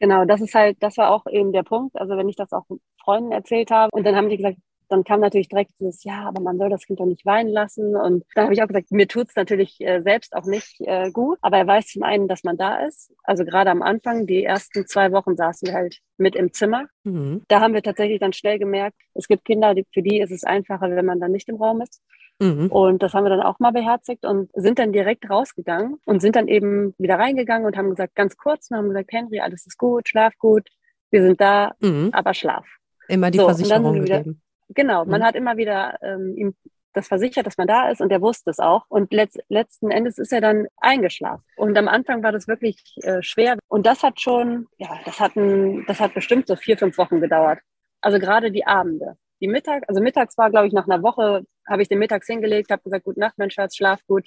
Genau, 0.00 0.24
das 0.24 0.40
ist 0.40 0.54
halt, 0.54 0.76
das 0.80 0.96
war 0.96 1.10
auch 1.10 1.26
eben 1.26 1.52
der 1.52 1.62
Punkt. 1.62 1.96
Also 1.96 2.16
wenn 2.16 2.28
ich 2.28 2.36
das 2.36 2.52
auch 2.52 2.64
Freunden 3.02 3.32
erzählt 3.32 3.70
habe 3.70 3.90
und 3.92 4.04
dann 4.04 4.16
haben 4.16 4.28
die 4.28 4.36
gesagt, 4.36 4.58
dann 4.88 5.04
kam 5.04 5.20
natürlich 5.20 5.48
direkt 5.48 5.72
dieses, 5.78 6.04
ja, 6.04 6.22
aber 6.26 6.40
man 6.40 6.58
soll 6.58 6.70
das 6.70 6.84
Kind 6.86 6.98
doch 7.00 7.06
nicht 7.06 7.24
weinen 7.26 7.50
lassen. 7.50 7.94
Und 7.96 8.24
da 8.34 8.42
habe 8.44 8.54
ich 8.54 8.62
auch 8.62 8.66
gesagt, 8.68 8.90
mir 8.90 9.06
tut's 9.08 9.36
natürlich 9.36 9.80
äh, 9.80 10.00
selbst 10.00 10.34
auch 10.34 10.44
nicht 10.44 10.80
äh, 10.80 11.10
gut. 11.10 11.38
Aber 11.42 11.58
er 11.58 11.66
weiß 11.66 11.86
zum 11.88 12.02
einen, 12.02 12.28
dass 12.28 12.44
man 12.44 12.56
da 12.56 12.84
ist. 12.86 13.12
Also 13.24 13.44
gerade 13.44 13.70
am 13.70 13.82
Anfang, 13.82 14.26
die 14.26 14.44
ersten 14.44 14.86
zwei 14.86 15.12
Wochen 15.12 15.36
saßen 15.36 15.68
wir 15.68 15.74
halt 15.74 15.98
mit 16.16 16.34
im 16.36 16.52
Zimmer. 16.52 16.86
Mhm. 17.04 17.42
Da 17.48 17.60
haben 17.60 17.74
wir 17.74 17.82
tatsächlich 17.82 18.20
dann 18.20 18.32
schnell 18.32 18.58
gemerkt, 18.58 18.96
es 19.14 19.28
gibt 19.28 19.44
Kinder, 19.44 19.74
die, 19.74 19.86
für 19.92 20.02
die 20.02 20.20
ist 20.20 20.30
es 20.32 20.44
einfacher, 20.44 20.90
wenn 20.90 21.04
man 21.06 21.20
dann 21.20 21.32
nicht 21.32 21.48
im 21.48 21.56
Raum 21.56 21.80
ist. 21.82 22.02
Mhm. 22.40 22.68
Und 22.68 23.02
das 23.02 23.14
haben 23.14 23.24
wir 23.24 23.30
dann 23.30 23.42
auch 23.42 23.58
mal 23.58 23.72
beherzigt 23.72 24.24
und 24.24 24.50
sind 24.54 24.78
dann 24.78 24.92
direkt 24.92 25.28
rausgegangen 25.28 25.96
und 26.04 26.20
sind 26.20 26.36
dann 26.36 26.46
eben 26.46 26.94
wieder 26.96 27.18
reingegangen 27.18 27.66
und 27.66 27.76
haben 27.76 27.90
gesagt, 27.90 28.14
ganz 28.14 28.36
kurz, 28.36 28.70
und 28.70 28.76
haben 28.76 28.88
gesagt, 28.88 29.10
Henry, 29.12 29.40
alles 29.40 29.66
ist 29.66 29.76
gut, 29.76 30.08
schlaf 30.08 30.32
gut, 30.38 30.68
wir 31.10 31.22
sind 31.22 31.40
da, 31.40 31.72
Mhm. 31.80 32.10
aber 32.12 32.34
schlaf. 32.34 32.64
Immer 33.08 33.30
die 33.32 33.38
So, 33.38 33.44
und 33.46 33.48
dann 33.50 33.56
Versicherung 33.58 33.84
sind 33.92 33.94
wir 33.94 34.04
wieder- 34.04 34.18
gegeben. 34.18 34.42
Genau, 34.68 35.04
man 35.04 35.20
Mhm. 35.20 35.24
hat 35.24 35.34
immer 35.34 35.56
wieder 35.56 35.98
ähm, 36.02 36.34
ihm 36.36 36.54
das 36.94 37.06
versichert, 37.08 37.46
dass 37.46 37.56
man 37.58 37.66
da 37.68 37.90
ist 37.90 38.00
und 38.00 38.10
er 38.10 38.20
wusste 38.20 38.50
es 38.50 38.58
auch. 38.58 38.84
Und 38.88 39.12
letzt, 39.12 39.38
letzten 39.48 39.90
Endes 39.90 40.18
ist 40.18 40.32
er 40.32 40.40
dann 40.40 40.66
eingeschlafen. 40.78 41.44
Und 41.56 41.76
am 41.78 41.86
Anfang 41.86 42.22
war 42.22 42.32
das 42.32 42.48
wirklich 42.48 42.82
äh, 43.02 43.22
schwer. 43.22 43.56
Und 43.68 43.86
das 43.86 44.02
hat 44.02 44.20
schon, 44.20 44.66
ja, 44.78 44.88
das 45.04 45.20
hat, 45.20 45.36
ein, 45.36 45.84
das 45.86 46.00
hat 46.00 46.14
bestimmt 46.14 46.46
so 46.48 46.56
vier, 46.56 46.76
fünf 46.78 46.98
Wochen 46.98 47.20
gedauert. 47.20 47.60
Also 48.00 48.18
gerade 48.18 48.50
die 48.50 48.66
Abende. 48.66 49.16
Die 49.40 49.48
Mittag, 49.48 49.84
also 49.86 50.00
mittags 50.00 50.36
war, 50.38 50.50
glaube 50.50 50.66
ich, 50.66 50.72
nach 50.72 50.88
einer 50.88 51.02
Woche, 51.02 51.44
habe 51.68 51.82
ich 51.82 51.88
den 51.88 51.98
mittags 51.98 52.26
hingelegt, 52.26 52.70
habe 52.70 52.82
gesagt, 52.82 53.04
gute 53.04 53.20
Nacht, 53.20 53.34
mein 53.36 53.50
Schatz, 53.50 53.76
schlaf 53.76 54.00
gut. 54.06 54.26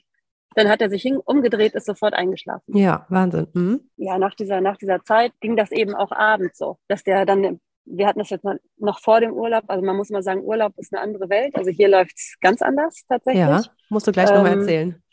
Dann 0.55 0.69
hat 0.69 0.81
er 0.81 0.89
sich 0.89 1.01
hin, 1.01 1.17
umgedreht, 1.17 1.73
ist 1.75 1.85
sofort 1.85 2.13
eingeschlafen. 2.13 2.77
Ja, 2.77 3.05
Wahnsinn. 3.09 3.47
Mhm. 3.53 3.89
Ja, 3.97 4.17
nach 4.17 4.35
dieser, 4.35 4.61
nach 4.61 4.77
dieser 4.77 5.03
Zeit 5.03 5.33
ging 5.41 5.55
das 5.57 5.71
eben 5.71 5.95
auch 5.95 6.11
abends 6.11 6.57
so, 6.57 6.77
dass 6.87 7.03
der 7.03 7.25
dann, 7.25 7.59
wir 7.85 8.07
hatten 8.07 8.19
das 8.19 8.29
jetzt 8.29 8.45
noch- 8.77 8.99
vor 8.99 9.19
dem 9.19 9.33
Urlaub, 9.33 9.63
also 9.67 9.83
man 9.85 9.95
muss 9.97 10.09
mal 10.09 10.23
sagen, 10.23 10.41
Urlaub 10.43 10.73
ist 10.77 10.93
eine 10.93 11.01
andere 11.01 11.29
Welt. 11.29 11.55
Also 11.55 11.71
hier 11.71 11.87
läuft's 11.89 12.35
ganz 12.41 12.61
anders 12.61 13.03
tatsächlich. 13.07 13.41
Ja, 13.41 13.61
musst 13.89 14.07
du 14.07 14.11
gleich 14.11 14.29
nochmal 14.29 14.53
Ähm, 14.53 14.59
erzählen. 14.59 15.03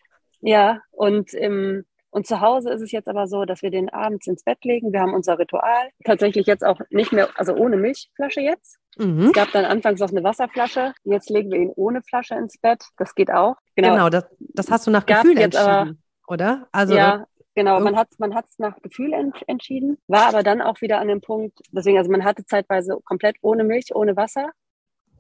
Ja, 0.41 0.81
und, 0.93 1.33
im, 1.35 1.85
und 2.11 2.27
zu 2.27 2.41
Hause 2.41 2.71
ist 2.71 2.81
es 2.83 2.93
jetzt 2.93 3.09
aber 3.09 3.27
so, 3.27 3.45
dass 3.45 3.63
wir 3.63 3.71
den 3.71 3.89
abends 3.89 4.27
ins 4.29 4.45
Bett 4.45 4.65
legen. 4.65 4.93
Wir 4.93 5.01
haben 5.01 5.15
unser 5.15 5.39
Ritual. 5.39 5.89
Tatsächlich 6.05 6.47
jetzt 6.47 6.65
auch 6.65 6.81
nicht 6.91 7.13
mehr, 7.13 7.29
also 7.37 7.55
ohne 7.55 7.77
Milchflasche 7.77 8.41
jetzt. 8.41 8.79
Mhm. 8.97 9.27
Es 9.27 9.33
gab 9.33 9.51
dann 9.53 9.65
anfangs 9.65 10.01
noch 10.01 10.11
eine 10.11 10.23
Wasserflasche. 10.23 10.93
Jetzt 11.05 11.29
legen 11.31 11.51
wir 11.51 11.59
ihn 11.59 11.73
ohne 11.75 12.03
Flasche 12.03 12.35
ins 12.37 12.59
Bett. 12.59 12.85
Das 12.99 13.15
geht 13.15 13.31
auch. 13.33 13.57
Genau, 13.77 14.09
das, 14.11 14.25
das 14.39 14.71
hast 14.71 14.87
du 14.87 14.91
nach 14.91 15.07
Gefühl 15.07 15.39
jetzt 15.39 15.57
aber- 15.57 15.81
entschieden, 15.81 16.03
oder? 16.29 16.69
Also, 16.73 16.95
ja, 16.97 17.27
genau. 17.59 17.81
Man 17.81 17.97
hat 17.97 18.09
es 18.11 18.19
man 18.19 18.35
hat's 18.35 18.59
nach 18.59 18.81
Gefühl 18.83 19.13
ent 19.13 19.37
entschieden, 19.49 19.99
war 20.07 20.27
aber 20.29 20.43
dann 20.43 20.63
auch 20.63 20.81
wieder 20.81 20.99
an 21.01 21.09
dem 21.09 21.21
Punkt, 21.21 21.59
deswegen, 21.73 21.99
also 21.99 22.11
man 22.11 22.25
hatte 22.25 22.45
zeitweise 22.47 22.99
komplett 23.05 23.37
ohne 23.43 23.65
Milch, 23.65 23.95
ohne 23.95 24.17
Wasser. 24.17 24.51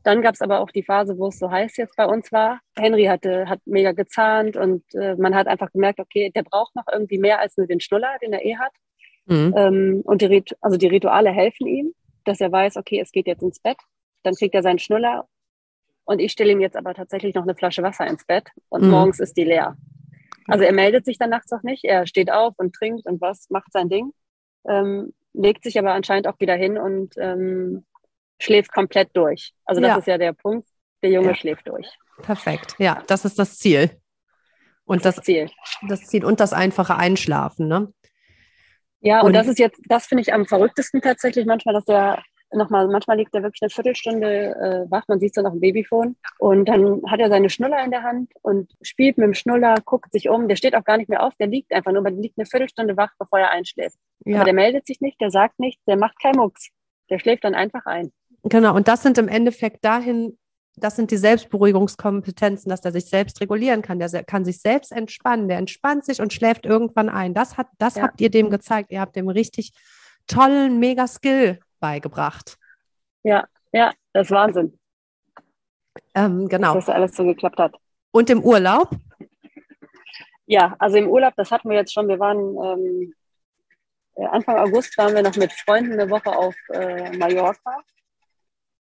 Dann 0.04 0.23
gab 0.23 0.35
es 0.35 0.40
aber 0.40 0.61
auch 0.61 0.71
die 0.71 0.85
Phase, 0.85 1.18
wo 1.18 1.26
es 1.28 1.38
so 1.38 1.50
heiß 1.50 1.76
jetzt 1.76 1.97
bei 1.97 2.07
uns 2.07 2.30
war. 2.33 2.61
Henry 2.78 3.04
hatte, 3.07 3.49
hat 3.49 3.61
mega 3.66 3.92
gezahnt 3.92 4.57
und 4.57 4.83
äh, 4.95 5.16
man 5.16 5.35
hat 5.35 5.49
einfach 5.49 5.71
gemerkt, 5.73 5.99
okay, 6.00 6.30
der 6.35 6.45
braucht 6.45 6.75
noch 6.76 6.87
irgendwie 6.90 7.18
mehr 7.18 7.40
als 7.40 7.57
nur 7.57 7.66
den 7.66 7.80
Schnuller, 7.80 8.16
den 8.23 8.33
er 8.33 8.45
eh 8.45 8.57
hat. 8.57 8.73
mhm. 9.26 9.54
Ähm, 9.57 10.00
und 10.04 10.23
die, 10.23 10.45
also 10.61 10.76
die 10.78 10.87
Rituale 10.87 11.30
helfen 11.30 11.66
ihm, 11.66 11.92
dass 12.25 12.40
er 12.40 12.52
weiß, 12.52 12.76
okay, 12.76 13.00
es 13.00 13.11
geht 13.11 13.26
jetzt 13.26 13.42
ins 13.42 13.59
Bett. 13.61 13.78
Dann 14.23 14.35
kriegt 14.35 14.54
er 14.54 14.62
seinen 14.62 14.78
Schnuller. 14.78 15.26
Und 16.04 16.21
ich 16.21 16.33
stelle 16.33 16.52
ihm 16.52 16.61
jetzt 16.61 16.76
aber 16.76 16.95
tatsächlich 16.95 17.35
noch 17.35 17.42
eine 17.42 17.54
Flasche 17.54 17.83
Wasser 17.83 18.07
ins 18.07 18.25
Bett 18.25 18.49
und 18.71 18.85
Mhm. 18.85 18.90
morgens 18.90 19.21
ist 19.21 19.37
die 19.37 19.45
leer. 19.45 19.76
Also 20.49 20.64
er 20.64 20.73
meldet 20.73 21.05
sich 21.05 21.19
dann 21.19 21.31
nachts 21.31 21.52
auch 21.52 21.62
nicht. 21.62 21.85
Er 21.85 22.07
steht 22.07 22.31
auf 22.31 22.55
und 22.57 22.75
trinkt 22.75 23.07
und 23.07 23.21
was, 23.21 23.49
macht 23.50 23.73
sein 23.73 23.88
Ding, 23.88 24.12
ähm, 24.69 25.12
legt 25.35 25.62
sich 25.64 25.78
aber 25.78 25.93
anscheinend 25.93 26.26
auch 26.26 26.40
wieder 26.40 26.55
hin 26.55 26.78
und 26.78 27.14
ähm, 27.19 27.85
schläft 28.40 28.73
komplett 28.73 29.11
durch. 29.17 29.52
Also 29.64 29.81
das 29.81 29.88
Ja. 29.90 29.97
ist 29.99 30.07
ja 30.07 30.19
der 30.19 30.33
Punkt. 30.33 30.67
Der 31.02 31.11
Junge 31.11 31.28
Ja. 31.28 31.35
schläft 31.37 31.69
durch. 31.69 31.87
perfekt. 32.23 32.75
Ja, 32.78 33.02
das 33.07 33.25
ist 33.25 33.38
das 33.38 33.57
Ziel. 33.59 33.90
Und 34.85 35.05
das, 35.05 35.17
Ziel. 35.17 35.49
das 35.87 36.00
Ziel 36.07 36.25
und 36.25 36.40
das 36.40 36.52
einfache 36.52 36.97
Einschlafen, 36.97 37.69
ne? 37.69 37.93
Ja, 39.00 39.21
und, 39.21 39.26
Und- 39.26 39.33
das 39.35 39.47
ist 39.47 39.59
jetzt, 39.61 39.81
das 39.87 40.07
finde 40.07 40.23
ich 40.23 40.33
am 40.33 40.45
verrücktesten 40.47 41.00
tatsächlich 41.00 41.47
manchmal, 41.47 41.75
dass 41.75 41.85
der 41.85 42.21
nochmal, 42.52 42.88
manchmal 42.88 43.17
liegt 43.19 43.35
er 43.35 43.43
wirklich 43.43 43.62
eine 43.62 43.71
Viertelstunde 43.71 44.26
äh, 44.87 44.90
wach, 44.90 45.05
man 45.09 45.21
sieht 45.21 45.35
so 45.35 45.43
noch 45.43 45.52
ein 45.52 45.61
Babyphone 45.61 46.17
und 46.38 46.67
dann 46.69 47.02
hat 47.09 47.21
er 47.21 47.28
seine 47.28 47.50
Schnuller 47.50 47.85
in 47.85 47.90
der 47.90 48.02
Hand 48.02 48.33
und 48.43 48.73
spielt 48.83 49.19
mit 49.19 49.26
dem 49.26 49.35
Schnuller, 49.35 49.76
guckt 49.85 50.12
sich 50.12 50.28
um, 50.28 50.49
der 50.49 50.57
steht 50.57 50.75
auch 50.75 50.85
gar 50.85 50.97
nicht 50.97 51.09
mehr 51.09 51.23
auf, 51.23 51.35
der 51.37 51.47
liegt 51.49 51.73
einfach 51.73 51.90
nur, 51.93 52.00
aber 52.00 52.11
der 52.11 52.21
liegt 52.21 52.38
eine 52.38 52.47
Viertelstunde 52.47 52.97
wach, 52.97 53.12
bevor 53.19 53.38
er 53.38 53.50
einschläft. 53.50 53.97
Ja, 54.25 54.37
Aber 54.37 54.45
der 54.45 54.55
meldet 54.55 54.87
sich 54.87 55.00
nicht, 55.00 55.21
der 55.21 55.31
sagt 55.31 55.59
nichts, 55.61 55.83
der 55.87 55.97
macht 55.97 56.21
keinen 56.21 56.37
Mucks. 56.37 56.69
Der 57.11 57.19
schläft 57.19 57.45
dann 57.45 57.55
einfach 57.55 57.87
ein. 57.87 58.12
genau. 58.43 58.75
Und 58.75 58.88
das 58.88 59.02
sind 59.02 59.17
im 59.19 59.28
Endeffekt 59.28 59.85
dahin, 59.85 60.37
das 60.76 60.95
sind 60.97 61.11
die 61.11 61.17
Selbstberuhigungskompetenzen, 61.17 62.69
dass 62.71 62.81
der 62.81 62.93
sich 62.93 63.07
selbst 63.07 63.40
regulieren 63.40 63.83
kann. 63.83 63.99
Der 63.99 64.09
kann 64.25 64.45
sich 64.45 64.61
selbst 64.61 64.93
entspannen. 64.93 65.49
Der 65.49 65.59
entspannt 65.59 66.05
sich 66.05 66.21
und 66.21 66.33
schläft 66.33 66.67
irgendwann 66.67 67.09
ein. 67.09 67.35
Das, 67.35 67.57
hat, 67.57 67.69
das 67.78 67.97
Ja. 67.97 68.02
habt 68.02 68.21
ihr 68.21 68.31
dem 68.31 68.50
gezeigt. 68.50 68.93
Ihr 68.93 69.00
habt 69.00 69.17
dem 69.17 69.28
richtig 69.28 69.73
tollen 70.26 70.78
Mega-Skill 70.78 71.59
beigebracht. 71.81 72.59
Ja, 73.23 73.47
ja, 73.73 73.93
das 74.13 74.29
ist 74.29 74.31
Wahnsinn. 74.31 74.79
Ähm, 76.15 76.49
genau. 76.49 76.75
Dass 76.75 76.87
das 76.87 76.95
alles 76.95 77.17
so 77.17 77.25
geklappt 77.25 77.59
hat. 77.59 77.75
Und 78.11 78.31
im 78.31 78.43
Urlaub? 78.43 78.91
Ja, 80.47 80.77
also 80.79 80.97
im 80.97 81.09
Urlaub, 81.09 81.35
das 81.37 81.51
hatten 81.51 81.69
wir 81.69 81.77
jetzt 81.77 81.93
schon. 81.93 82.09
Wir 82.09 82.19
waren 82.19 82.39
ähm, 82.39 83.15
äh, 84.19 84.27
Anfang 84.27 84.59
August 84.59 84.97
waren 84.99 85.15
wir 85.15 85.23
noch 85.23 85.37
mit 85.37 85.53
Freunden 85.53 85.93
eine 85.93 86.11
Woche 86.11 86.31
auf 86.37 86.55
äh, 86.71 87.17
Mallorca. 87.17 87.79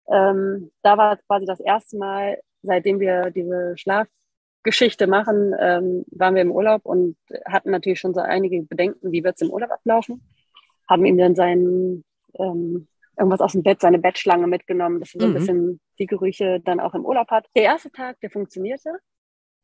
Ähm, 0.09 0.71
da 0.81 0.97
war 0.97 1.17
quasi 1.17 1.45
das 1.45 1.59
erste 1.59 1.97
Mal, 1.97 2.37
seitdem 2.61 2.99
wir 2.99 3.31
diese 3.31 3.77
Schlafgeschichte 3.77 5.07
machen, 5.07 5.55
ähm, 5.57 6.05
waren 6.11 6.35
wir 6.35 6.41
im 6.41 6.51
Urlaub 6.51 6.85
und 6.85 7.15
hatten 7.45 7.71
natürlich 7.71 7.99
schon 7.99 8.13
so 8.13 8.19
einige 8.19 8.61
Bedenken, 8.63 9.11
wie 9.11 9.23
wird 9.23 9.35
es 9.35 9.41
im 9.41 9.51
Urlaub 9.51 9.71
ablaufen. 9.71 10.21
Haben 10.89 11.05
ihm 11.05 11.17
dann 11.17 11.35
sein 11.35 12.03
ähm, 12.39 12.87
irgendwas 13.17 13.41
aus 13.41 13.53
dem 13.53 13.63
Bett, 13.63 13.81
seine 13.81 13.99
Bettschlange 13.99 14.47
mitgenommen, 14.47 14.99
dass 14.99 15.13
er 15.13 15.21
so 15.21 15.27
ein 15.27 15.31
mhm. 15.31 15.35
bisschen 15.35 15.81
die 15.99 16.05
Gerüche 16.07 16.59
dann 16.59 16.79
auch 16.79 16.93
im 16.93 17.05
Urlaub 17.05 17.29
hat. 17.29 17.47
Der 17.55 17.63
erste 17.63 17.91
Tag, 17.91 18.19
der 18.21 18.29
funktionierte. 18.29 18.89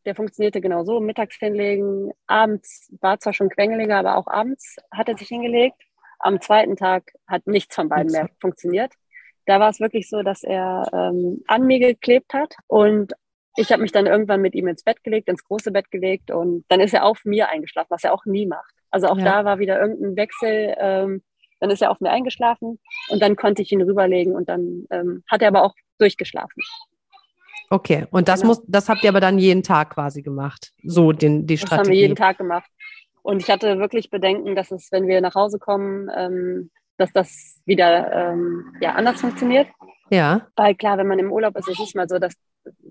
Der 0.06 0.16
funktionierte 0.16 0.62
genau 0.62 0.86
so, 0.86 1.02
mittags 1.02 1.36
hinlegen, 1.36 2.12
abends 2.28 2.94
war 3.02 3.20
zwar 3.20 3.34
schon 3.34 3.50
quengeliger, 3.50 3.98
aber 3.98 4.16
auch 4.16 4.28
abends 4.28 4.78
hat 4.90 5.10
er 5.10 5.18
sich 5.18 5.28
hingelegt. 5.28 5.82
Am 6.20 6.40
zweiten 6.40 6.78
Tag 6.78 7.12
hat 7.28 7.46
nichts 7.46 7.76
von 7.76 7.90
beiden 7.90 8.12
mehr 8.14 8.30
funktioniert. 8.40 8.94
Da 9.46 9.60
war 9.60 9.70
es 9.70 9.82
wirklich 9.82 10.10
so, 10.10 10.24
dass 10.24 10.44
er 10.44 10.88
ähm, 10.94 11.44
an 11.48 11.64
mir 11.66 11.80
geklebt 11.80 12.34
hat 12.34 12.56
und 12.68 13.14
ich 13.58 13.72
habe 13.72 13.82
mich 13.82 13.92
dann 13.92 14.06
irgendwann 14.06 14.42
mit 14.42 14.56
ihm 14.56 14.68
ins 14.68 14.84
Bett 14.84 15.04
gelegt, 15.04 15.28
ins 15.28 15.44
große 15.44 15.72
Bett 15.72 15.92
gelegt 15.92 16.32
und 16.32 16.64
dann 16.70 16.80
ist 16.80 16.94
er 16.94 17.04
auf 17.04 17.26
mir 17.26 17.50
eingeschlafen, 17.50 17.90
was 17.90 18.04
er 18.04 18.14
auch 18.14 18.26
nie 18.26 18.46
macht. 18.46 18.74
Also 18.92 19.08
auch 19.08 19.18
ja. 19.18 19.26
da 19.26 19.46
war 19.46 19.60
wieder 19.60 19.80
irgendein 19.80 20.16
Wechsel. 20.16 20.76
Ähm, 20.78 21.24
dann 21.60 21.70
ist 21.70 21.82
er 21.82 21.92
auf 21.92 22.00
mir 22.00 22.12
eingeschlafen 22.12 22.80
und 23.10 23.22
dann 23.22 23.36
konnte 23.36 23.62
ich 23.62 23.72
ihn 23.72 23.82
rüberlegen 23.82 24.36
und 24.36 24.50
dann 24.50 24.86
ähm, 24.92 25.24
hat 25.28 25.42
er 25.42 25.50
aber 25.50 25.64
auch 25.64 25.74
durchgeschlafen. 25.98 26.64
Okay, 27.70 28.06
und 28.12 28.28
das 28.30 28.42
genau. 28.42 28.54
muss, 28.54 28.64
das 28.68 28.88
habt 28.88 29.04
ihr 29.04 29.10
aber 29.10 29.20
dann 29.20 29.40
jeden 29.40 29.64
Tag 29.64 29.94
quasi 29.94 30.22
gemacht, 30.22 30.72
so 30.84 31.12
den, 31.12 31.46
die 31.48 31.58
Strategie. 31.58 31.78
Das 31.78 31.88
haben 31.88 31.92
wir 31.92 32.00
jeden 32.00 32.16
Tag 32.16 32.38
gemacht. 32.38 32.70
Und 33.24 33.42
ich 33.42 33.50
hatte 33.50 33.78
wirklich 33.80 34.10
Bedenken, 34.10 34.56
dass 34.56 34.72
es, 34.72 34.90
wenn 34.92 35.08
wir 35.08 35.20
nach 35.20 35.36
Hause 35.36 35.60
kommen, 35.60 36.10
ähm, 36.16 36.72
dass 36.98 37.12
das 37.12 37.62
wieder 37.66 38.12
ähm, 38.14 38.74
ja, 38.80 38.94
anders 38.94 39.20
funktioniert. 39.20 39.68
Ja. 40.10 40.48
Weil 40.56 40.76
klar, 40.76 40.98
wenn 40.98 41.08
man 41.08 41.20
im 41.20 41.32
Urlaub 41.32 41.58
ist, 41.58 41.68
ist 41.68 41.80
es 41.80 41.94
mal 41.94 42.08
so, 42.08 42.20
dass, 42.20 42.36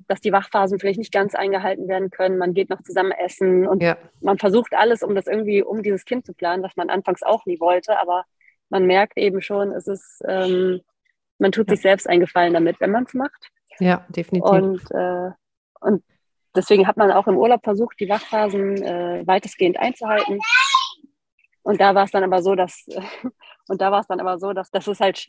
dass 0.06 0.20
die 0.20 0.32
Wachphasen 0.32 0.78
vielleicht 0.78 0.98
nicht 0.98 1.12
ganz 1.12 1.34
eingehalten 1.34 1.88
werden 1.88 2.10
können. 2.10 2.36
Man 2.36 2.52
geht 2.52 2.68
noch 2.68 2.82
zusammen 2.82 3.12
essen 3.12 3.66
und 3.66 3.82
ja. 3.82 3.96
man 4.20 4.36
versucht 4.38 4.74
alles, 4.74 5.02
um 5.02 5.14
das 5.14 5.26
irgendwie, 5.26 5.62
um 5.62 5.82
dieses 5.82 6.04
Kind 6.04 6.26
zu 6.26 6.34
planen, 6.34 6.62
was 6.62 6.76
man 6.76 6.90
anfangs 6.90 7.22
auch 7.22 7.46
nie 7.46 7.58
wollte. 7.58 7.98
Aber 7.98 8.24
man 8.68 8.86
merkt 8.86 9.16
eben 9.18 9.40
schon, 9.40 9.72
es 9.72 9.86
ist, 9.86 10.22
ähm, 10.26 10.80
man 11.38 11.52
tut 11.52 11.68
ja. 11.68 11.74
sich 11.74 11.82
selbst 11.82 12.08
einen 12.08 12.20
Gefallen 12.20 12.54
damit, 12.54 12.80
wenn 12.80 12.90
man 12.90 13.04
es 13.04 13.14
macht. 13.14 13.50
Ja, 13.78 14.06
definitiv. 14.08 14.50
Und, 14.50 14.90
äh, 14.90 15.30
und 15.80 16.02
deswegen 16.54 16.86
hat 16.86 16.96
man 16.96 17.10
auch 17.10 17.26
im 17.26 17.36
Urlaub 17.36 17.62
versucht, 17.62 18.00
die 18.00 18.08
Wachphasen 18.08 18.82
äh, 18.82 19.26
weitestgehend 19.26 19.78
einzuhalten. 19.78 20.40
Und 21.62 21.80
da 21.80 21.94
war 21.94 22.04
es 22.04 22.10
dann 22.10 22.24
aber 22.24 22.42
so, 22.42 22.54
dass 22.54 22.86
und 23.68 23.80
da 23.80 23.90
war 23.90 24.00
es 24.00 24.06
dann 24.06 24.20
aber 24.20 24.38
so, 24.38 24.52
dass, 24.52 24.70
dass 24.70 24.86
es 24.86 25.00
halt 25.00 25.28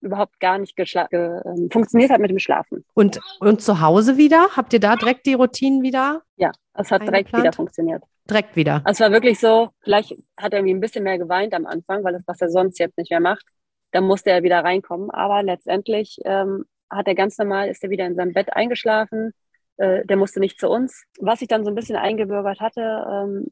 überhaupt 0.00 0.38
gar 0.38 0.58
nicht 0.58 0.76
ge 0.76 0.86
ähm, 1.14 1.68
funktioniert 1.72 2.10
hat 2.10 2.20
mit 2.20 2.30
dem 2.30 2.38
Schlafen. 2.38 2.84
Und, 2.94 3.20
und 3.40 3.62
zu 3.62 3.80
Hause 3.80 4.16
wieder? 4.18 4.48
Habt 4.54 4.72
ihr 4.74 4.80
da 4.80 4.96
direkt 4.96 5.26
die 5.26 5.34
Routinen 5.34 5.82
wieder? 5.82 6.22
Ja, 6.36 6.52
es 6.74 6.90
hat 6.90 7.02
direkt 7.02 7.32
wieder 7.32 7.52
funktioniert. 7.52 8.02
Direkt 8.28 8.56
wieder. 8.56 8.80
Also 8.84 8.92
es 8.92 9.00
war 9.00 9.12
wirklich 9.12 9.38
so, 9.38 9.70
vielleicht 9.82 10.16
hat 10.36 10.52
er 10.52 10.60
irgendwie 10.60 10.74
ein 10.74 10.80
bisschen 10.80 11.04
mehr 11.04 11.18
geweint 11.18 11.52
am 11.52 11.66
Anfang, 11.66 12.02
weil 12.04 12.14
das, 12.14 12.22
was 12.26 12.40
er 12.40 12.48
sonst 12.48 12.78
jetzt 12.78 12.96
nicht 12.96 13.10
mehr 13.10 13.20
macht, 13.20 13.44
dann 13.90 14.04
musste 14.04 14.30
er 14.30 14.42
wieder 14.42 14.64
reinkommen. 14.64 15.10
Aber 15.10 15.42
letztendlich 15.42 16.18
ähm, 16.24 16.64
hat 16.90 17.06
er 17.06 17.14
ganz 17.14 17.36
normal, 17.36 17.68
ist 17.68 17.84
er 17.84 17.90
wieder 17.90 18.06
in 18.06 18.16
seinem 18.16 18.32
Bett 18.32 18.52
eingeschlafen. 18.52 19.32
Äh, 19.76 20.06
der 20.06 20.16
musste 20.16 20.40
nicht 20.40 20.58
zu 20.58 20.68
uns. 20.68 21.04
Was 21.20 21.42
ich 21.42 21.48
dann 21.48 21.64
so 21.64 21.70
ein 21.70 21.74
bisschen 21.74 21.96
eingebürgert 21.96 22.60
hatte, 22.60 22.80
ähm, 22.80 23.48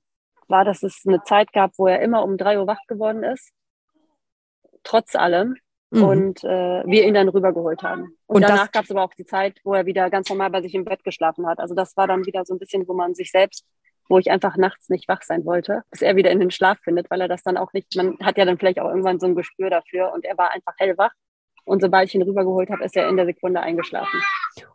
war, 0.49 0.64
dass 0.64 0.83
es 0.83 1.03
eine 1.07 1.23
Zeit 1.23 1.53
gab, 1.53 1.73
wo 1.77 1.87
er 1.87 2.01
immer 2.01 2.25
um 2.25 2.38
drei 2.38 2.59
Uhr 2.59 2.66
wach 2.66 2.81
geworden 2.88 3.25
ist. 3.25 3.53
Trotz 4.85 5.14
allem. 5.14 5.57
Mhm. 5.90 6.03
Und 6.03 6.44
äh, 6.44 6.83
wir 6.87 7.05
ihn 7.07 7.14
dann 7.14 7.29
rübergeholt 7.29 7.83
haben. 7.83 8.16
Und, 8.27 8.37
und 8.37 8.42
danach 8.42 8.73
gab 8.73 8.85
es 8.85 8.90
aber 8.90 9.03
auch 9.03 9.12
die 9.12 9.27
Zeit, 9.27 9.59
wo 9.62 9.75
er 9.75 9.85
wieder 9.85 10.09
ganz 10.09 10.31
normal 10.31 10.51
bei 10.51 10.62
sich 10.62 10.75
im 10.75 10.87
Bett 10.87 11.05
geschlafen 11.05 11.47
hat. 11.47 11.59
Also 11.59 11.75
das 11.75 11.94
war 11.99 12.07
dann 12.07 12.25
wieder 12.25 12.47
so 12.47 12.55
ein 12.55 12.59
bisschen, 12.59 12.88
wo 12.88 12.94
man 12.94 13.14
sich 13.14 13.31
selbst 13.31 13.66
wo 14.09 14.19
ich 14.19 14.31
einfach 14.31 14.57
nachts 14.57 14.88
nicht 14.88 15.09
wach 15.09 15.23
sein 15.23 15.45
wollte, 15.45 15.83
bis 15.91 16.03
er 16.03 16.17
wieder 16.17 16.31
in 16.31 16.41
den 16.41 16.51
Schlaf 16.51 16.79
findet, 16.83 17.11
weil 17.11 17.21
er 17.21 17.29
das 17.29 17.43
dann 17.43 17.57
auch 17.57 17.73
nicht, 17.73 17.95
man 17.97 18.17
hat 18.23 18.38
ja 18.38 18.45
dann 18.45 18.59
vielleicht 18.59 18.81
auch 18.81 18.88
irgendwann 18.88 19.21
so 19.21 19.27
ein 19.27 19.35
Gespür 19.35 19.71
dafür 19.71 20.12
und 20.12 20.25
er 20.25 20.37
war 20.38 20.51
einfach 20.51 20.75
hellwach. 20.79 21.12
Und 21.65 21.81
sobald 21.81 22.09
ich 22.09 22.15
ihn 22.15 22.23
rübergeholt 22.23 22.71
habe, 22.71 22.85
ist 22.85 22.97
er 22.97 23.09
in 23.09 23.17
der 23.17 23.27
Sekunde 23.27 23.61
eingeschlafen. 23.61 24.21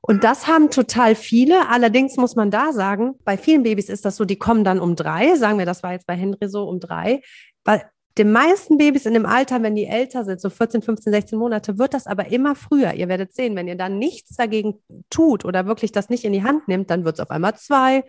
Und 0.01 0.23
das 0.23 0.47
haben 0.47 0.69
total 0.69 1.15
viele. 1.15 1.67
Allerdings 1.69 2.15
muss 2.15 2.35
man 2.37 2.49
da 2.49 2.71
sagen, 2.71 3.15
bei 3.25 3.37
vielen 3.37 3.63
Babys 3.63 3.89
ist 3.89 4.05
das 4.05 4.15
so, 4.15 4.23
die 4.23 4.37
kommen 4.37 4.63
dann 4.63 4.79
um 4.79 4.95
drei. 4.95 5.35
Sagen 5.35 5.57
wir, 5.57 5.65
das 5.65 5.83
war 5.83 5.91
jetzt 5.91 6.07
bei 6.07 6.15
Henry 6.15 6.47
so 6.47 6.63
um 6.63 6.79
drei. 6.79 7.21
Weil 7.65 7.83
den 8.17 8.31
meisten 8.31 8.77
Babys 8.77 9.05
in 9.05 9.13
dem 9.13 9.25
Alter, 9.25 9.61
wenn 9.61 9.75
die 9.75 9.85
älter 9.85 10.23
sind, 10.25 10.41
so 10.41 10.49
14, 10.49 10.81
15, 10.81 11.13
16 11.13 11.37
Monate, 11.37 11.77
wird 11.77 11.93
das 11.93 12.07
aber 12.07 12.27
immer 12.27 12.55
früher. 12.55 12.93
Ihr 12.93 13.09
werdet 13.09 13.33
sehen, 13.33 13.55
wenn 13.55 13.67
ihr 13.67 13.75
dann 13.75 13.99
nichts 13.99 14.35
dagegen 14.35 14.81
tut 15.09 15.45
oder 15.45 15.67
wirklich 15.67 15.91
das 15.91 16.09
nicht 16.09 16.23
in 16.25 16.33
die 16.33 16.43
Hand 16.43 16.67
nimmt, 16.67 16.89
dann 16.89 17.05
wird 17.05 17.15
es 17.15 17.19
auf 17.19 17.29
einmal 17.29 17.55
zwei, 17.55 18.03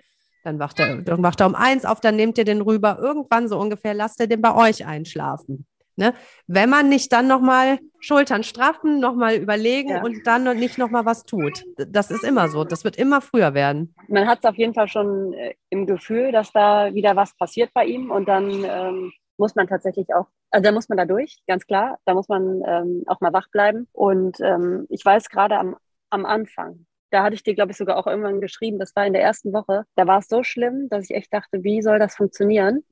dann 0.48 0.58
wacht, 0.58 0.80
er, 0.80 0.96
dann 1.02 1.22
wacht 1.22 1.40
er 1.40 1.46
um 1.46 1.54
eins 1.54 1.84
auf, 1.84 2.00
dann 2.00 2.16
nehmt 2.16 2.38
ihr 2.38 2.44
den 2.44 2.61
rüber. 2.61 2.98
Irgendwann 3.00 3.48
so 3.48 3.58
ungefähr 3.58 3.94
lasst 3.94 4.20
ihr 4.20 4.26
den 4.26 4.40
bei 4.40 4.54
euch 4.54 4.87
einschlafen. 4.87 5.66
Ne? 5.96 6.14
Wenn 6.46 6.70
man 6.70 6.88
nicht 6.88 7.12
dann 7.12 7.26
nochmal 7.26 7.80
Schultern 7.98 8.44
straffen, 8.44 9.00
nochmal 9.00 9.34
überlegen 9.34 9.90
ja. 9.90 10.02
und 10.02 10.26
dann 10.26 10.44
nicht 10.56 10.78
nochmal 10.78 11.04
was 11.04 11.24
tut. 11.24 11.64
Das 11.76 12.12
ist 12.12 12.22
immer 12.22 12.48
so. 12.48 12.62
Das 12.62 12.84
wird 12.84 12.96
immer 12.96 13.20
früher 13.20 13.52
werden. 13.52 13.94
Man 14.06 14.28
hat 14.28 14.38
es 14.38 14.44
auf 14.44 14.56
jeden 14.56 14.74
Fall 14.74 14.87
schon 14.87 15.32
äh, 15.32 15.54
im 15.70 15.87
Gefühl, 15.87 16.30
dass 16.30 16.52
da 16.52 16.94
wieder 16.94 17.16
was 17.16 17.37
passiert 17.37 17.70
bei 17.74 17.84
ihm 17.84 18.12
und 18.12 18.28
dann 18.28 18.64
ähm, 18.64 19.12
muss 19.38 19.56
man 19.56 19.66
tatsächlich 19.66 20.14
auch, 20.14 20.28
also 20.50 20.62
da 20.62 20.72
muss 20.72 20.88
man 20.88 20.98
da 20.98 21.04
durch, 21.04 21.38
ganz 21.48 21.66
klar. 21.66 21.98
Da 22.04 22.14
muss 22.14 22.28
man 22.28 22.62
ähm, 22.66 23.02
auch 23.06 23.20
mal 23.20 23.32
wach 23.32 23.48
bleiben. 23.50 23.88
Und 23.92 24.38
ähm, 24.40 24.87
ich 24.90 25.04
weiß 25.04 25.28
gerade 25.28 25.58
am, 25.58 25.76
am 26.11 26.26
Anfang, 26.26 26.87
da 27.10 27.22
hatte 27.22 27.34
ich 27.34 27.42
dir, 27.42 27.54
glaube 27.54 27.72
ich, 27.72 27.78
sogar 27.78 27.96
auch 27.96 28.06
irgendwann 28.06 28.40
geschrieben, 28.40 28.78
das 28.78 28.94
war 28.94 29.06
in 29.06 29.12
der 29.12 29.22
ersten 29.22 29.52
Woche, 29.52 29.84
da 29.96 30.06
war 30.06 30.18
es 30.18 30.28
so 30.28 30.42
schlimm, 30.42 30.88
dass 30.88 31.04
ich 31.04 31.16
echt 31.16 31.32
dachte, 31.32 31.62
wie 31.64 31.82
soll 31.82 31.98
das 31.98 32.16
funktionieren? 32.16 32.84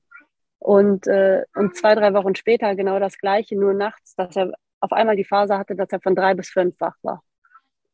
Und, 0.59 1.07
äh, 1.07 1.45
und 1.55 1.77
zwei, 1.77 1.95
drei 1.95 2.15
Wochen 2.15 2.35
später 2.35 2.75
genau 2.75 2.99
das 2.99 3.19
Gleiche, 3.19 3.57
nur 3.57 3.75
nachts, 3.75 4.15
dass 4.17 4.37
er 4.37 4.53
auf 4.81 4.93
einmal 4.93 5.17
die 5.17 5.25
Phase 5.25 5.59
hatte, 5.59 5.77
dass 5.77 5.91
er 5.91 6.01
von 6.01 6.15
drei 6.15 6.35
bis 6.35 6.49
fünf 6.49 6.81
wach 6.81 6.97
war. 7.03 7.23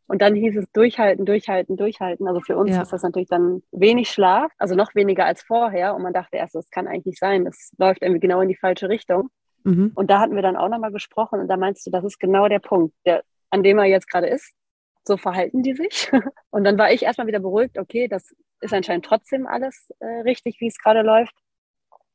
Und 0.06 0.20
dann 0.20 0.34
hieß 0.34 0.56
es 0.58 0.70
durchhalten, 0.72 1.24
durchhalten, 1.24 1.76
durchhalten. 1.76 2.28
Also 2.28 2.40
für 2.40 2.56
uns 2.56 2.70
ja. 2.70 2.82
ist 2.82 2.92
das 2.92 3.02
natürlich 3.02 3.28
dann 3.28 3.62
wenig 3.72 4.10
Schlaf, 4.10 4.52
also 4.58 4.74
noch 4.74 4.94
weniger 4.94 5.24
als 5.24 5.42
vorher. 5.42 5.94
Und 5.94 6.02
man 6.02 6.12
dachte 6.12 6.36
erst, 6.36 6.54
das 6.54 6.70
kann 6.70 6.86
eigentlich 6.86 7.06
nicht 7.06 7.18
sein, 7.18 7.44
das 7.44 7.72
läuft 7.78 8.02
irgendwie 8.02 8.20
genau 8.20 8.40
in 8.40 8.48
die 8.48 8.56
falsche 8.56 8.88
Richtung. 8.88 9.30
Mhm. 9.64 9.92
Und 9.94 10.10
da 10.10 10.20
hatten 10.20 10.34
wir 10.34 10.42
dann 10.42 10.56
auch 10.56 10.68
nochmal 10.68 10.92
gesprochen 10.92 11.40
und 11.40 11.48
da 11.48 11.56
meinst 11.56 11.86
du, 11.86 11.90
das 11.90 12.04
ist 12.04 12.18
genau 12.18 12.48
der 12.48 12.58
Punkt, 12.58 12.94
der, 13.06 13.22
an 13.50 13.62
dem 13.62 13.78
er 13.78 13.86
jetzt 13.86 14.08
gerade 14.08 14.26
ist 14.26 14.52
so 15.04 15.16
verhalten 15.16 15.62
die 15.62 15.74
sich. 15.74 16.10
Und 16.50 16.64
dann 16.64 16.78
war 16.78 16.92
ich 16.92 17.02
erstmal 17.02 17.26
wieder 17.26 17.40
beruhigt, 17.40 17.78
okay, 17.78 18.08
das 18.08 18.34
ist 18.60 18.72
anscheinend 18.72 19.04
trotzdem 19.04 19.46
alles 19.46 19.90
äh, 19.98 20.20
richtig, 20.22 20.60
wie 20.60 20.68
es 20.68 20.78
gerade 20.78 21.02
läuft. 21.02 21.34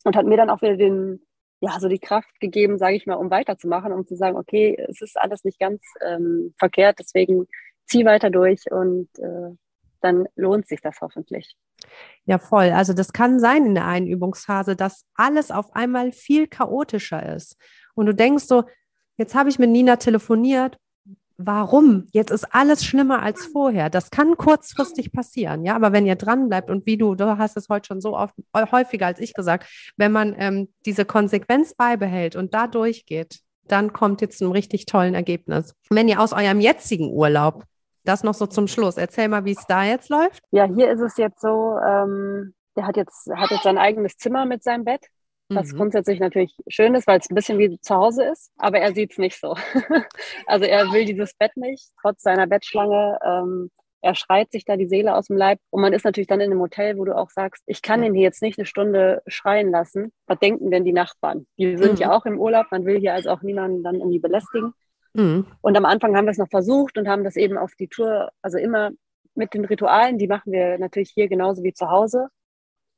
Und 0.04 0.16
hat 0.16 0.26
mir 0.26 0.38
dann 0.38 0.50
auch 0.50 0.62
wieder 0.62 0.78
den, 0.78 1.26
ja, 1.60 1.80
so 1.80 1.90
die 1.90 2.00
Kraft 2.00 2.40
gegeben, 2.40 2.78
sage 2.78 2.96
ich 2.96 3.06
mal, 3.06 3.16
um 3.16 3.30
weiterzumachen, 3.30 3.92
um 3.92 4.06
zu 4.06 4.16
sagen, 4.16 4.38
okay, 4.38 4.78
es 4.90 5.02
ist 5.02 5.18
alles 5.18 5.44
nicht 5.44 5.60
ganz 5.60 5.82
ähm, 6.06 6.54
verkehrt, 6.58 7.00
deswegen 7.00 7.48
zieh 7.86 8.06
weiter 8.06 8.30
durch 8.30 8.72
und 8.72 9.10
äh, 9.20 9.56
dann 10.02 10.28
lohnt 10.36 10.68
sich 10.68 10.82
das 10.82 11.02
hoffentlich. 11.02 11.56
Ja, 12.26 12.38
voll. 12.38 12.72
Also 12.72 12.94
das 12.94 13.14
kann 13.14 13.40
sein 13.40 13.66
in 13.66 13.76
der 13.76 13.86
Einübungsphase, 13.86 14.76
dass 14.76 15.06
alles 15.16 15.52
auf 15.52 15.76
einmal 15.76 16.12
viel 16.12 16.48
chaotischer 16.48 17.36
ist. 17.36 17.58
Und 17.96 18.06
du 18.06 18.14
denkst 18.14 18.46
so, 18.46 18.64
jetzt 19.18 19.36
habe 19.36 19.50
ich 19.50 19.60
mit 19.60 19.70
Nina 19.70 19.96
telefoniert 19.96 20.78
warum? 21.38 22.08
Jetzt 22.12 22.32
ist 22.32 22.54
alles 22.54 22.84
schlimmer 22.84 23.22
als 23.22 23.46
vorher. 23.46 23.90
Das 23.90 24.10
kann 24.12 24.38
kurzfristig 24.38 25.12
passieren, 25.12 25.64
ja, 25.66 25.76
aber 25.76 25.92
wenn 25.92 26.06
ihr 26.06 26.16
dran 26.16 26.50
bleibt 26.50 26.70
und 26.70 26.86
wie 26.86 26.98
du, 26.98 27.16
du 27.16 27.38
hast 27.38 27.58
es 27.58 27.70
heute 27.70 27.88
schon 27.88 28.02
so 28.02 28.18
oft, 28.18 28.36
häufiger 28.56 29.06
als 29.06 29.20
ich 29.20 29.34
gesagt, 29.34 29.94
wenn 29.98 30.12
man 30.12 30.36
ähm, 30.38 30.70
diese 30.86 31.06
Konsequenz 31.06 31.76
beibehält 31.76 32.36
und 32.36 32.54
da 32.54 32.68
durchgeht, 32.68 33.40
dann 33.68 33.94
kommt 33.94 34.22
jetzt 34.22 34.42
ein 34.42 34.52
richtig 34.52 34.86
tollen 34.86 35.14
Ergebnis. 35.14 35.76
Wenn 35.90 36.08
ihr 36.08 36.22
aus 36.22 36.34
eurem 36.34 36.60
jetzigen 36.60 37.12
Urlaub, 37.12 37.64
das 38.04 38.24
noch 38.24 38.34
so 38.34 38.48
zum 38.48 38.68
Schluss, 38.68 38.98
erzähl 38.98 39.28
mal, 39.28 39.46
wie 39.46 39.52
es 39.52 39.66
da 39.68 39.84
jetzt 39.84 40.10
läuft. 40.10 40.42
Ja, 40.52 40.64
hier 40.66 40.90
ist 40.92 41.02
es 41.02 41.18
jetzt 41.18 41.42
so, 41.42 41.78
ähm, 41.86 42.54
der 42.76 42.88
hat 42.88 42.96
jetzt, 42.96 43.30
hat 43.36 43.52
jetzt 43.52 43.64
sein 43.64 43.78
eigenes 43.78 44.16
Zimmer 44.16 44.46
mit 44.46 44.64
seinem 44.64 44.86
Bett. 44.86 45.08
Was 45.50 45.72
mhm. 45.72 45.78
grundsätzlich 45.78 46.20
natürlich 46.20 46.56
schön 46.68 46.94
ist, 46.96 47.08
weil 47.08 47.20
es 47.20 47.30
ein 47.30 47.36
bisschen 47.36 47.58
wie 47.58 47.80
zu 47.80 47.96
Hause 47.96 48.26
ist, 48.26 48.52
aber 48.58 48.80
er 48.80 48.94
sieht 48.94 49.12
es 49.12 49.18
nicht 49.18 49.40
so. 49.40 49.56
also 50.46 50.66
er 50.66 50.92
will 50.92 51.06
dieses 51.06 51.34
Bett 51.36 51.56
nicht, 51.56 51.90
trotz 52.02 52.22
seiner 52.22 52.48
Bettschlange. 52.48 53.18
Ähm, 53.26 53.72
er 54.02 54.16
schreit 54.16 54.52
sich 54.52 54.66
da 54.66 54.78
die 54.78 54.88
Seele 54.88 55.16
aus 55.16 55.28
dem 55.28 55.38
Leib. 55.38 55.60
Und 55.70 55.82
man 55.82 55.94
ist 55.94 56.06
natürlich 56.06 56.28
dann 56.28 56.40
in 56.40 56.52
einem 56.52 56.62
Hotel, 56.62 56.98
wo 56.98 57.06
du 57.06 57.16
auch 57.16 57.30
sagst, 57.30 57.64
ich 57.66 57.82
kann 57.82 58.04
ihn 58.04 58.14
hier 58.14 58.24
jetzt 58.24 58.42
nicht 58.42 58.60
eine 58.60 58.66
Stunde 58.66 59.22
schreien 59.28 59.72
lassen. 59.72 60.12
Was 60.28 60.40
denken 60.40 60.70
denn 60.70 60.86
die 60.86 60.94
Nachbarn? 60.94 61.48
Die 61.58 61.78
sind 61.78 61.94
mhm. 61.94 61.98
ja 61.98 62.16
auch 62.16 62.26
im 62.26 62.40
Urlaub. 62.40 62.68
Man 62.72 62.86
will 62.86 63.00
hier 63.00 63.14
also 63.14 63.30
auch 63.32 63.42
niemanden 63.42 63.84
dann 63.84 63.96
irgendwie 63.96 64.20
belästigen. 64.20 64.74
Mhm. 65.14 65.48
Und 65.62 65.78
am 65.78 65.86
Anfang 65.86 66.16
haben 66.16 66.26
wir 66.26 66.32
es 66.32 66.38
noch 66.38 66.50
versucht 66.50 66.98
und 66.98 67.08
haben 67.08 67.24
das 67.24 67.36
eben 67.36 67.58
auf 67.58 67.74
die 67.76 67.88
Tour, 67.88 68.30
also 68.42 68.58
immer 68.58 68.92
mit 69.34 69.54
den 69.54 69.66
Ritualen, 69.66 70.18
die 70.18 70.28
machen 70.28 70.52
wir 70.52 70.78
natürlich 70.78 71.12
hier 71.14 71.28
genauso 71.28 71.64
wie 71.64 71.74
zu 71.74 71.90
Hause. 71.90 72.28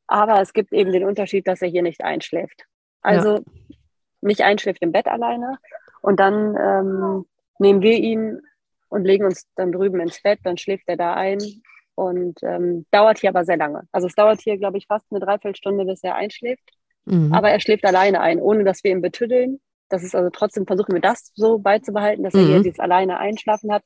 Aber 0.10 0.42
es 0.42 0.54
gibt 0.54 0.74
eben 0.74 0.92
den 0.92 1.06
Unterschied, 1.06 1.48
dass 1.48 1.62
er 1.62 1.70
hier 1.70 1.84
nicht 1.84 2.04
einschläft. 2.04 2.66
Also 3.02 3.36
ja. 3.36 3.42
nicht 4.22 4.42
einschläft 4.42 4.82
im 4.82 4.92
Bett 4.92 5.08
alleine. 5.08 5.60
Und 6.02 6.20
dann 6.20 6.56
ähm, 6.58 7.26
nehmen 7.60 7.82
wir 7.82 7.94
ihn 7.94 8.42
und 8.90 9.06
legen 9.06 9.26
uns 9.26 9.46
dann 9.56 9.72
drüben 9.72 10.00
ins 10.00 10.22
Bett, 10.24 10.40
dann 10.44 10.58
schläft 10.58 10.86
er 10.88 10.98
da 10.98 11.14
ein 11.14 11.38
und 11.94 12.42
ähm, 12.42 12.88
dauert 12.90 13.20
hier 13.20 13.30
aber 13.30 13.46
sehr 13.46 13.58
lange. 13.58 13.84
Also 13.92 14.08
es 14.08 14.16
dauert 14.16 14.42
hier, 14.42 14.58
glaube 14.58 14.80
ich, 14.80 14.88
fast 14.88 15.06
eine 15.12 15.20
Dreiviertelstunde, 15.20 15.86
bis 15.86 16.02
er 16.02 16.16
einschläft. 16.16 16.68
Mhm. 17.06 17.32
Aber 17.32 17.52
er 17.52 17.60
schläft 17.60 17.86
alleine 17.86 18.20
ein, 18.22 18.42
ohne 18.42 18.64
dass 18.64 18.84
wir 18.84 18.92
ihn 18.92 19.02
betüddeln. 19.02 19.60
Das 19.90 20.04
ist 20.04 20.16
also 20.16 20.32
trotzdem, 20.32 20.66
versuchen 20.66 20.94
wir 20.94 21.02
das 21.02 21.32
so 21.36 21.60
beizubehalten, 21.60 22.24
dass 22.24 22.34
er 22.34 22.42
hier 22.42 22.58
mhm. 22.60 22.64
dieses 22.64 22.80
alleine 22.80 23.20
Einschlafen 23.20 23.72
hat. 23.72 23.84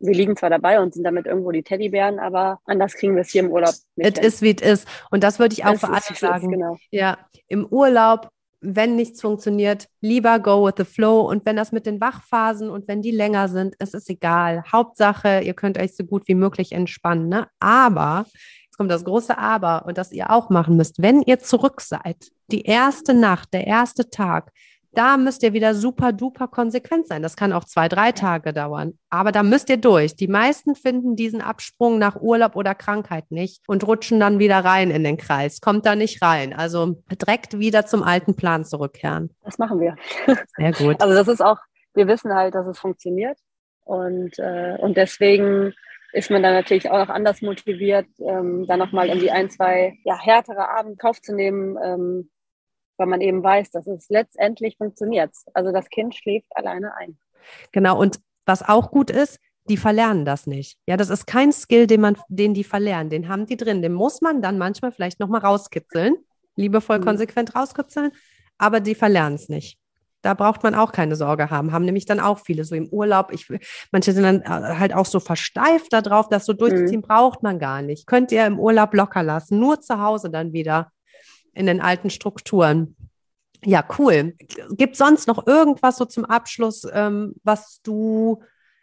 Wir 0.00 0.14
liegen 0.14 0.36
zwar 0.36 0.50
dabei 0.50 0.80
und 0.80 0.94
sind 0.94 1.04
damit 1.04 1.26
irgendwo 1.26 1.50
die 1.50 1.62
Teddybären, 1.62 2.18
aber 2.18 2.60
anders 2.64 2.94
kriegen 2.94 3.14
wir 3.14 3.22
es 3.22 3.30
hier 3.30 3.42
im 3.42 3.50
Urlaub 3.50 3.74
nicht. 3.96 4.18
Es 4.18 4.26
ist, 4.26 4.42
wie 4.42 4.56
es 4.56 4.62
ist. 4.62 4.88
Und 5.10 5.24
das 5.24 5.38
würde 5.38 5.54
ich 5.54 5.64
auch 5.64 5.76
für 5.76 5.88
alle 5.88 6.16
sagen. 6.16 6.50
Genau. 6.50 6.76
Ja, 6.90 7.18
im 7.48 7.66
Urlaub 7.66 8.30
wenn 8.64 8.96
nichts 8.96 9.20
funktioniert, 9.20 9.88
lieber 10.00 10.38
go 10.38 10.66
with 10.66 10.74
the 10.78 10.84
flow. 10.84 11.20
Und 11.20 11.44
wenn 11.44 11.56
das 11.56 11.70
mit 11.70 11.86
den 11.86 12.00
Wachphasen 12.00 12.70
und 12.70 12.88
wenn 12.88 13.02
die 13.02 13.10
länger 13.10 13.48
sind, 13.48 13.74
es 13.78 13.94
ist 13.94 14.08
egal. 14.08 14.64
Hauptsache, 14.72 15.40
ihr 15.40 15.54
könnt 15.54 15.78
euch 15.78 15.94
so 15.94 16.04
gut 16.04 16.26
wie 16.26 16.34
möglich 16.34 16.72
entspannen. 16.72 17.28
Ne? 17.28 17.46
Aber, 17.60 18.24
jetzt 18.64 18.76
kommt 18.76 18.90
das 18.90 19.04
große 19.04 19.36
Aber 19.36 19.84
und 19.86 19.98
das 19.98 20.12
ihr 20.12 20.30
auch 20.30 20.50
machen 20.50 20.76
müsst, 20.76 21.02
wenn 21.02 21.22
ihr 21.22 21.38
zurück 21.38 21.80
seid, 21.80 22.30
die 22.50 22.62
erste 22.62 23.14
Nacht, 23.14 23.52
der 23.52 23.66
erste 23.66 24.08
Tag, 24.08 24.50
da 24.94 25.16
müsst 25.16 25.42
ihr 25.42 25.52
wieder 25.52 25.74
super 25.74 26.12
duper 26.12 26.48
konsequent 26.48 27.06
sein. 27.06 27.22
Das 27.22 27.36
kann 27.36 27.52
auch 27.52 27.64
zwei, 27.64 27.88
drei 27.88 28.12
Tage 28.12 28.52
dauern. 28.52 28.98
Aber 29.10 29.32
da 29.32 29.42
müsst 29.42 29.68
ihr 29.70 29.76
durch. 29.76 30.16
Die 30.16 30.28
meisten 30.28 30.74
finden 30.74 31.16
diesen 31.16 31.40
Absprung 31.40 31.98
nach 31.98 32.20
Urlaub 32.20 32.56
oder 32.56 32.74
Krankheit 32.74 33.30
nicht 33.30 33.62
und 33.66 33.86
rutschen 33.86 34.20
dann 34.20 34.38
wieder 34.38 34.64
rein 34.64 34.90
in 34.90 35.04
den 35.04 35.16
Kreis. 35.16 35.60
Kommt 35.60 35.86
da 35.86 35.96
nicht 35.96 36.22
rein. 36.22 36.54
Also 36.54 37.02
direkt 37.10 37.58
wieder 37.58 37.86
zum 37.86 38.02
alten 38.02 38.36
Plan 38.36 38.64
zurückkehren. 38.64 39.30
Das 39.42 39.58
machen 39.58 39.80
wir. 39.80 39.96
Sehr 40.56 40.72
gut. 40.72 41.00
Also 41.00 41.14
das 41.14 41.28
ist 41.28 41.40
auch, 41.40 41.58
wir 41.94 42.08
wissen 42.08 42.34
halt, 42.34 42.54
dass 42.54 42.66
es 42.66 42.78
funktioniert. 42.78 43.38
Und, 43.84 44.38
äh, 44.38 44.76
und 44.80 44.96
deswegen 44.96 45.74
ist 46.14 46.30
man 46.30 46.42
dann 46.42 46.54
natürlich 46.54 46.90
auch 46.90 46.98
noch 46.98 47.08
anders 47.08 47.42
motiviert, 47.42 48.06
ähm, 48.20 48.66
dann 48.66 48.78
nochmal 48.78 49.08
irgendwie 49.08 49.30
ein, 49.30 49.50
zwei 49.50 49.98
ja, 50.04 50.18
härtere 50.18 50.70
Abend 50.70 50.98
Kauf 50.98 51.20
zu 51.20 51.34
nehmen, 51.34 51.76
ähm, 51.82 52.30
weil 52.96 53.06
man 53.06 53.20
eben 53.20 53.42
weiß, 53.42 53.70
dass 53.70 53.86
es 53.86 54.08
letztendlich 54.08 54.76
funktioniert. 54.76 55.30
Also 55.52 55.72
das 55.72 55.88
Kind 55.88 56.14
schläft 56.14 56.48
alleine 56.54 56.94
ein. 56.96 57.18
Genau, 57.72 57.98
und 58.00 58.20
was 58.46 58.62
auch 58.62 58.90
gut 58.90 59.10
ist, 59.10 59.38
die 59.68 59.76
verlernen 59.76 60.24
das 60.24 60.46
nicht. 60.46 60.78
Ja, 60.86 60.96
das 60.96 61.10
ist 61.10 61.26
kein 61.26 61.52
Skill, 61.52 61.86
den 61.86 62.00
man, 62.00 62.18
den 62.28 62.54
die 62.54 62.64
verlernen. 62.64 63.10
Den 63.10 63.28
haben 63.28 63.46
die 63.46 63.56
drin. 63.56 63.80
Den 63.80 63.94
muss 63.94 64.20
man 64.20 64.42
dann 64.42 64.58
manchmal 64.58 64.92
vielleicht 64.92 65.20
nochmal 65.20 65.40
rauskitzeln, 65.40 66.16
liebevoll 66.56 66.98
mhm. 66.98 67.04
konsequent 67.04 67.54
rauskitzeln, 67.54 68.12
aber 68.58 68.80
die 68.80 68.94
verlernen 68.94 69.36
es 69.36 69.48
nicht. 69.48 69.78
Da 70.20 70.32
braucht 70.32 70.62
man 70.62 70.74
auch 70.74 70.92
keine 70.92 71.16
Sorge 71.16 71.50
haben. 71.50 71.72
Haben 71.72 71.84
nämlich 71.84 72.06
dann 72.06 72.18
auch 72.18 72.38
viele 72.38 72.64
so 72.64 72.74
im 72.74 72.88
Urlaub. 72.88 73.30
Ich, 73.30 73.46
manche 73.92 74.12
sind 74.12 74.22
dann 74.22 74.40
äh, 74.40 74.78
halt 74.78 74.94
auch 74.94 75.04
so 75.04 75.20
versteift 75.20 75.92
darauf, 75.92 76.28
das 76.30 76.46
so 76.46 76.54
durchzuziehen 76.54 77.00
mhm. 77.00 77.06
braucht 77.06 77.42
man 77.42 77.58
gar 77.58 77.82
nicht. 77.82 78.06
Könnt 78.06 78.32
ihr 78.32 78.46
im 78.46 78.58
Urlaub 78.58 78.94
locker 78.94 79.22
lassen, 79.22 79.58
nur 79.58 79.80
zu 79.80 80.00
Hause 80.00 80.30
dann 80.30 80.52
wieder 80.52 80.90
in 81.54 81.66
den 81.66 81.80
alten 81.80 82.10
Strukturen. 82.10 82.96
Ja, 83.64 83.84
cool. 83.98 84.34
Gibt 84.70 84.96
sonst 84.96 85.26
noch 85.26 85.46
irgendwas 85.46 85.96
so 85.96 86.04
zum 86.04 86.24
Abschluss, 86.24 86.86
ähm, 86.92 87.34
was 87.42 87.80
du 87.82 88.42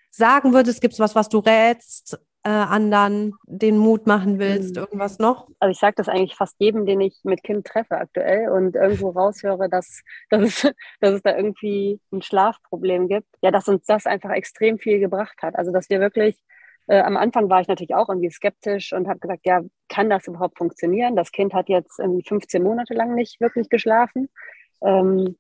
sagen 0.10 0.54
würdest? 0.54 0.82
Gibt 0.82 0.94
es 0.94 1.00
was, 1.00 1.16
was 1.16 1.30
du 1.30 1.40
rätst 1.40 2.20
äh, 2.44 2.50
anderen, 2.50 3.34
den 3.46 3.78
Mut 3.78 4.08
machen 4.08 4.40
willst? 4.40 4.76
Hm. 4.76 4.84
Irgendwas 4.84 5.20
noch? 5.20 5.48
Also 5.60 5.72
ich 5.72 5.80
sage 5.80 5.94
das 5.98 6.10
eigentlich 6.10 6.36
fast 6.36 6.56
jedem, 6.60 6.86
den 6.86 7.02
ich 7.02 7.20
mit 7.24 7.44
Kind 7.44 7.66
treffe 7.68 7.98
aktuell 7.98 8.50
und 8.50 8.76
irgendwo 8.76 9.10
raushöre, 9.10 9.70
dass, 9.70 10.02
dass, 10.30 10.42
es, 10.42 10.74
dass 11.00 11.14
es 11.14 11.22
da 11.22 11.36
irgendwie 11.36 12.00
ein 12.12 12.22
Schlafproblem 12.22 13.08
gibt. 13.08 13.28
Ja, 13.42 13.52
dass 13.52 13.68
uns 13.68 13.86
das 13.86 14.06
einfach 14.06 14.32
extrem 14.32 14.80
viel 14.80 15.00
gebracht 15.00 15.42
hat. 15.42 15.56
Also 15.56 15.72
dass 15.72 15.90
wir 15.90 16.00
wirklich 16.00 16.38
äh, 16.88 17.00
am 17.00 17.18
Anfang 17.18 17.50
war 17.50 17.62
ich 17.62 17.68
natürlich 17.68 17.96
auch 17.96 18.10
irgendwie 18.10 18.32
skeptisch 18.32 18.94
und 18.94 19.08
habe 19.08 19.20
gesagt, 19.20 19.46
ja, 19.46 19.62
kann 19.90 20.10
das 20.10 20.28
überhaupt 20.28 20.58
funktionieren? 20.58 21.16
Das 21.16 21.32
Kind 21.32 21.54
hat 21.54 21.70
jetzt 21.70 22.00
irgendwie 22.00 22.24
15 22.28 22.64
Monate 22.64 22.94
lang 22.94 23.16
nicht 23.16 23.40
wirklich 23.40 23.70
geschlafen. 23.70 24.30
Ähm, 24.84 25.38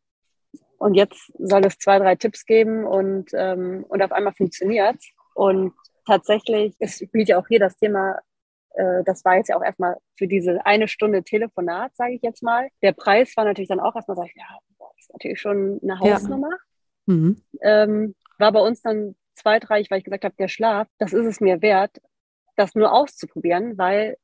und 0.77 0.95
jetzt 0.95 1.32
soll 1.38 1.65
es 1.65 1.77
zwei, 1.77 1.99
drei 1.99 2.15
Tipps 2.15 2.45
geben 2.45 2.86
und, 2.86 3.30
ähm, 3.34 3.86
und 3.88 4.01
auf 4.01 4.12
einmal 4.12 4.34
funktioniert 4.34 4.97
Und 5.36 5.73
tatsächlich 6.08 6.75
es 6.80 6.97
spielt 6.97 7.30
ja 7.30 7.39
auch 7.39 7.47
hier 7.47 7.60
das 7.60 7.77
Thema, 7.77 8.19
äh, 8.73 9.04
das 9.04 9.23
war 9.23 9.38
jetzt 9.38 9.49
ja 9.49 9.58
auch 9.58 9.63
erstmal 9.63 9.97
für 10.17 10.27
diese 10.27 10.65
eine 10.65 10.88
Stunde 10.88 11.23
Telefonat, 11.23 11.95
sage 11.95 12.13
ich 12.13 12.21
jetzt 12.21 12.41
mal. 12.41 12.69
Der 12.82 12.93
Preis 12.93 13.36
war 13.38 13.45
natürlich 13.45 13.69
dann 13.69 13.80
auch 13.80 13.95
erstmal, 13.95 14.17
sag 14.17 14.25
ich, 14.25 14.36
ja, 14.36 14.45
das 14.80 14.89
ist 14.99 15.13
natürlich 15.13 15.39
schon 15.39 15.80
eine 15.84 15.99
Hausnummer. 15.99 16.49
Ja. 17.08 17.13
Mhm. 17.13 17.41
Ähm, 17.62 18.15
war 18.39 18.51
bei 18.51 18.60
uns 18.60 18.82
dann 18.82 19.15
zweitreich, 19.36 19.89
weil 19.89 20.00
ich 20.00 20.04
gesagt 20.04 20.24
habe, 20.24 20.36
der 20.38 20.48
Schlaf, 20.48 20.88
das 20.98 21.13
ist 21.13 21.26
es 21.26 21.41
mir 21.41 21.62
wert, 21.62 21.98
das 22.56 22.76
nur 22.76 22.91
auszuprobieren, 22.91 23.78
weil 23.78 24.17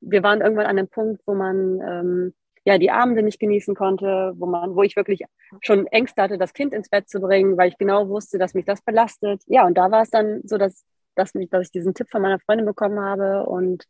wir 0.00 0.22
waren 0.22 0.40
irgendwann 0.40 0.66
an 0.66 0.78
einem 0.78 0.88
Punkt, 0.88 1.22
wo 1.26 1.34
man 1.34 1.80
ähm, 1.80 2.34
ja 2.64 2.78
die 2.78 2.90
Abende 2.90 3.22
nicht 3.22 3.40
genießen 3.40 3.74
konnte, 3.74 4.32
wo 4.36 4.46
man, 4.46 4.76
wo 4.76 4.82
ich 4.82 4.96
wirklich 4.96 5.22
schon 5.60 5.86
Ängste 5.88 6.22
hatte, 6.22 6.38
das 6.38 6.52
Kind 6.52 6.72
ins 6.72 6.88
Bett 6.88 7.08
zu 7.08 7.20
bringen, 7.20 7.56
weil 7.56 7.68
ich 7.68 7.78
genau 7.78 8.08
wusste, 8.08 8.38
dass 8.38 8.54
mich 8.54 8.64
das 8.64 8.82
belastet. 8.82 9.42
Ja, 9.46 9.66
und 9.66 9.74
da 9.76 9.90
war 9.90 10.02
es 10.02 10.10
dann 10.10 10.42
so, 10.44 10.58
dass, 10.58 10.84
dass, 11.14 11.34
mich, 11.34 11.50
dass 11.50 11.66
ich 11.66 11.72
diesen 11.72 11.94
Tipp 11.94 12.08
von 12.10 12.22
meiner 12.22 12.38
Freundin 12.40 12.66
bekommen 12.66 13.00
habe 13.00 13.44
und 13.46 13.86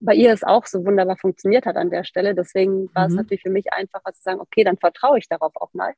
bei 0.00 0.14
ihr 0.14 0.32
es 0.32 0.44
auch 0.44 0.66
so 0.66 0.84
wunderbar 0.84 1.16
funktioniert 1.16 1.66
hat 1.66 1.76
an 1.76 1.90
der 1.90 2.04
Stelle. 2.04 2.34
Deswegen 2.34 2.94
war 2.94 3.06
mhm. 3.06 3.12
es 3.12 3.16
natürlich 3.16 3.42
für 3.42 3.50
mich 3.50 3.72
einfacher 3.72 4.12
zu 4.12 4.22
sagen, 4.22 4.40
okay, 4.40 4.64
dann 4.64 4.78
vertraue 4.78 5.18
ich 5.18 5.28
darauf 5.28 5.52
auch 5.56 5.72
mal 5.74 5.92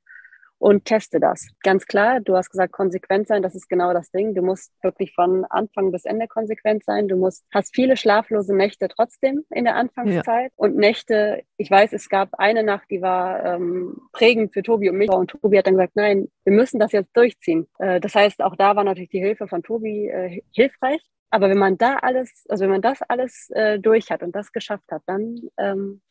und 0.63 0.85
teste 0.85 1.19
das. 1.19 1.49
Ganz 1.65 1.87
klar, 1.87 2.21
du 2.21 2.37
hast 2.37 2.49
gesagt, 2.49 2.73
konsequent 2.73 3.27
sein, 3.27 3.43
das 3.43 3.57
ist 3.57 3.69
genau 3.69 3.93
das 3.93 4.13
Ding. 4.13 4.33
Du 4.33 4.43
musst 4.43 4.73
wirklich 4.81 5.13
von 5.13 5.45
Anfang 5.47 5.91
bis 5.91 6.05
Ende 6.05 6.29
konsequent 6.29 6.85
sein. 6.85 7.09
Du 7.09 7.17
musst, 7.17 7.45
hast 7.53 7.75
viele 7.75 7.97
schlaflose 7.97 8.55
Nächte 8.55 8.87
trotzdem 8.87 9.45
in 9.51 9.65
der 9.65 9.75
Anfangszeit. 9.75 10.53
Ja. 10.53 10.55
Und 10.55 10.77
Nächte, 10.77 11.43
ich 11.57 11.69
weiß, 11.69 11.93
es 11.93 12.09
gab 12.09 12.39
eine 12.39 12.63
Nacht, 12.63 12.89
die 12.93 13.03
war 13.03 13.45
ähm, 13.45 14.03
prägend 14.13 14.53
für 14.53 14.63
Tobi 14.63 14.89
und 14.89 14.99
mich. 14.99 15.11
Und 15.11 15.33
Tobi 15.33 15.59
hat 15.59 15.67
dann 15.67 15.75
gesagt, 15.75 15.97
nein, 15.97 16.29
wir 16.45 16.53
müssen 16.53 16.79
das 16.79 16.93
jetzt 16.93 17.11
durchziehen. 17.17 17.67
Äh, 17.81 17.99
das 17.99 18.15
heißt, 18.15 18.41
auch 18.41 18.55
da 18.55 18.77
war 18.77 18.85
natürlich 18.85 19.11
die 19.11 19.19
Hilfe 19.19 19.49
von 19.49 19.65
Tobi 19.65 20.11
äh, 20.11 20.43
hilfreich. 20.55 21.03
Aber 21.31 21.51
wenn 21.51 21.59
man 21.59 21.77
da 21.77 21.97
alles, 21.97 22.45
also 22.49 22.63
wenn 22.63 22.71
man 22.71 22.83
das 22.83 23.03
alles 23.03 23.51
äh, 23.51 23.81
durch 23.81 24.13
hat 24.13 24.23
und 24.23 24.37
das 24.37 24.53
geschafft 24.53 24.93
hat, 24.93 25.03
dann 25.07 25.41
ähm, 25.59 26.03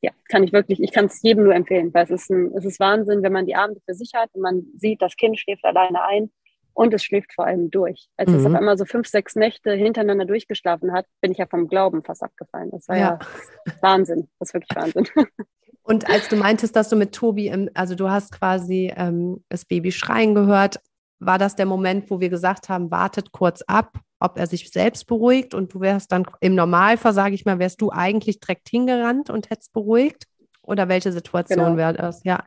ja, 0.00 0.12
kann 0.28 0.44
ich 0.44 0.52
wirklich, 0.52 0.80
ich 0.80 0.92
kann 0.92 1.06
es 1.06 1.22
jedem 1.22 1.44
nur 1.44 1.54
empfehlen, 1.54 1.92
weil 1.92 2.04
es 2.04 2.10
ist, 2.10 2.30
ein, 2.30 2.52
es 2.56 2.64
ist 2.64 2.80
Wahnsinn, 2.80 3.22
wenn 3.22 3.32
man 3.32 3.46
die 3.46 3.56
Abende 3.56 3.80
für 3.84 3.94
sich 3.94 4.12
hat 4.14 4.30
und 4.32 4.42
man 4.42 4.66
sieht, 4.76 5.02
das 5.02 5.16
Kind 5.16 5.38
schläft 5.38 5.64
alleine 5.64 6.02
ein 6.02 6.30
und 6.72 6.94
es 6.94 7.02
schläft 7.02 7.32
vor 7.34 7.46
allem 7.46 7.70
durch. 7.70 8.08
Als 8.16 8.30
mhm. 8.30 8.36
es 8.36 8.46
auf 8.46 8.54
einmal 8.54 8.78
so 8.78 8.84
fünf, 8.84 9.08
sechs 9.08 9.34
Nächte 9.34 9.72
hintereinander 9.72 10.24
durchgeschlafen 10.24 10.92
hat, 10.92 11.06
bin 11.20 11.32
ich 11.32 11.38
ja 11.38 11.46
vom 11.46 11.66
Glauben 11.66 12.02
fast 12.02 12.22
abgefallen. 12.22 12.70
Das 12.70 12.88
war 12.88 12.96
ja, 12.96 13.18
ja 13.20 13.72
Wahnsinn, 13.80 14.28
das 14.38 14.50
ist 14.50 14.54
wirklich 14.54 14.76
Wahnsinn. 14.76 15.08
Und 15.82 16.08
als 16.08 16.28
du 16.28 16.36
meintest, 16.36 16.76
dass 16.76 16.90
du 16.90 16.96
mit 16.96 17.14
Tobi, 17.14 17.48
im, 17.48 17.70
also 17.72 17.94
du 17.94 18.10
hast 18.10 18.30
quasi 18.30 18.92
ähm, 18.94 19.42
das 19.48 19.64
Baby 19.64 19.90
schreien 19.90 20.34
gehört, 20.34 20.80
war 21.18 21.38
das 21.38 21.56
der 21.56 21.66
Moment, 21.66 22.10
wo 22.10 22.20
wir 22.20 22.28
gesagt 22.28 22.68
haben, 22.68 22.90
wartet 22.90 23.32
kurz 23.32 23.62
ab, 23.62 23.98
ob 24.20 24.38
er 24.38 24.46
sich 24.46 24.70
selbst 24.70 25.06
beruhigt 25.06 25.54
und 25.54 25.72
du 25.72 25.80
wärst 25.80 26.12
dann 26.12 26.26
im 26.40 26.54
Normalfall, 26.54 27.12
sage 27.12 27.34
ich 27.34 27.44
mal, 27.44 27.58
wärst 27.58 27.80
du 27.80 27.90
eigentlich 27.90 28.40
direkt 28.40 28.68
hingerannt 28.68 29.30
und 29.30 29.50
hättest 29.50 29.72
beruhigt? 29.72 30.24
Oder 30.62 30.88
welche 30.88 31.12
Situation 31.12 31.64
genau. 31.64 31.76
wäre 31.78 31.94
das? 31.94 32.22
Ja. 32.24 32.44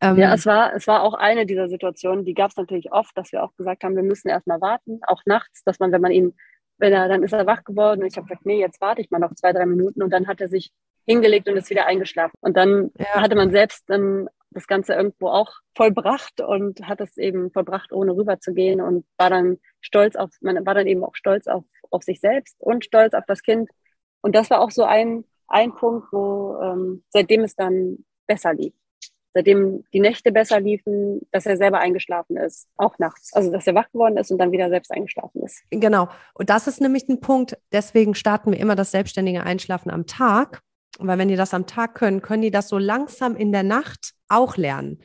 Ähm, 0.00 0.16
ja, 0.16 0.34
es 0.34 0.44
war, 0.44 0.74
es 0.74 0.88
war 0.88 1.02
auch 1.02 1.14
eine 1.14 1.46
dieser 1.46 1.68
Situationen, 1.68 2.24
die 2.24 2.34
gab 2.34 2.50
es 2.50 2.56
natürlich 2.56 2.90
oft, 2.90 3.16
dass 3.16 3.30
wir 3.30 3.44
auch 3.44 3.54
gesagt 3.56 3.84
haben, 3.84 3.94
wir 3.94 4.02
müssen 4.02 4.28
erstmal 4.28 4.60
warten, 4.60 4.98
auch 5.06 5.22
nachts, 5.24 5.62
dass 5.62 5.78
man, 5.78 5.92
wenn 5.92 6.00
man 6.00 6.10
ihn, 6.10 6.34
wenn 6.78 6.92
er, 6.92 7.06
dann 7.06 7.22
ist 7.22 7.32
er 7.32 7.46
wach 7.46 7.62
geworden 7.62 8.00
und 8.00 8.08
ich 8.08 8.16
habe 8.16 8.26
gesagt, 8.26 8.44
nee, 8.44 8.58
jetzt 8.58 8.80
warte 8.80 9.00
ich 9.00 9.10
mal 9.10 9.20
noch 9.20 9.34
zwei, 9.34 9.52
drei 9.52 9.66
Minuten 9.66 10.02
und 10.02 10.10
dann 10.10 10.26
hat 10.26 10.40
er 10.40 10.48
sich 10.48 10.72
hingelegt 11.06 11.48
und 11.48 11.56
ist 11.56 11.70
wieder 11.70 11.86
eingeschlafen. 11.86 12.34
Und 12.40 12.56
dann 12.56 12.90
ja. 12.98 13.20
hatte 13.20 13.36
man 13.36 13.52
selbst 13.52 13.84
dann 13.88 14.28
das 14.54 14.66
Ganze 14.66 14.94
irgendwo 14.94 15.28
auch 15.28 15.52
vollbracht 15.76 16.40
und 16.40 16.86
hat 16.88 17.00
es 17.00 17.16
eben 17.16 17.50
vollbracht, 17.50 17.92
ohne 17.92 18.16
rüberzugehen 18.16 18.80
und 18.80 19.04
war 19.18 19.30
dann 19.30 19.58
stolz 19.80 20.16
auf, 20.16 20.30
man 20.40 20.64
war 20.64 20.74
dann 20.74 20.86
eben 20.86 21.04
auch 21.04 21.14
stolz 21.14 21.46
auf, 21.46 21.64
auf 21.90 22.02
sich 22.02 22.20
selbst 22.20 22.56
und 22.60 22.84
stolz 22.84 23.14
auf 23.14 23.24
das 23.26 23.42
Kind. 23.42 23.68
Und 24.22 24.34
das 24.34 24.50
war 24.50 24.60
auch 24.60 24.70
so 24.70 24.84
ein, 24.84 25.24
ein 25.48 25.74
Punkt, 25.74 26.12
wo 26.12 26.56
ähm, 26.62 27.04
seitdem 27.10 27.42
es 27.42 27.54
dann 27.56 28.04
besser 28.26 28.54
lief. 28.54 28.72
seitdem 29.34 29.84
die 29.92 30.00
Nächte 30.00 30.32
besser 30.32 30.60
liefen, 30.60 31.20
dass 31.32 31.44
er 31.44 31.56
selber 31.56 31.80
eingeschlafen 31.80 32.36
ist, 32.36 32.68
auch 32.76 32.98
nachts. 32.98 33.32
Also 33.34 33.50
dass 33.50 33.66
er 33.66 33.74
wach 33.74 33.90
geworden 33.90 34.16
ist 34.16 34.30
und 34.30 34.38
dann 34.38 34.52
wieder 34.52 34.70
selbst 34.70 34.92
eingeschlafen 34.92 35.42
ist. 35.42 35.62
Genau. 35.70 36.08
Und 36.34 36.50
das 36.50 36.68
ist 36.68 36.80
nämlich 36.80 37.08
ein 37.08 37.20
Punkt, 37.20 37.58
deswegen 37.72 38.14
starten 38.14 38.52
wir 38.52 38.60
immer 38.60 38.76
das 38.76 38.92
selbstständige 38.92 39.42
Einschlafen 39.42 39.90
am 39.90 40.06
Tag. 40.06 40.62
Weil 40.98 41.18
wenn 41.18 41.28
die 41.28 41.36
das 41.36 41.54
am 41.54 41.66
Tag 41.66 41.94
können, 41.94 42.22
können 42.22 42.42
die 42.42 42.50
das 42.50 42.68
so 42.68 42.78
langsam 42.78 43.36
in 43.36 43.52
der 43.52 43.62
Nacht 43.62 44.12
auch 44.28 44.56
lernen. 44.56 45.02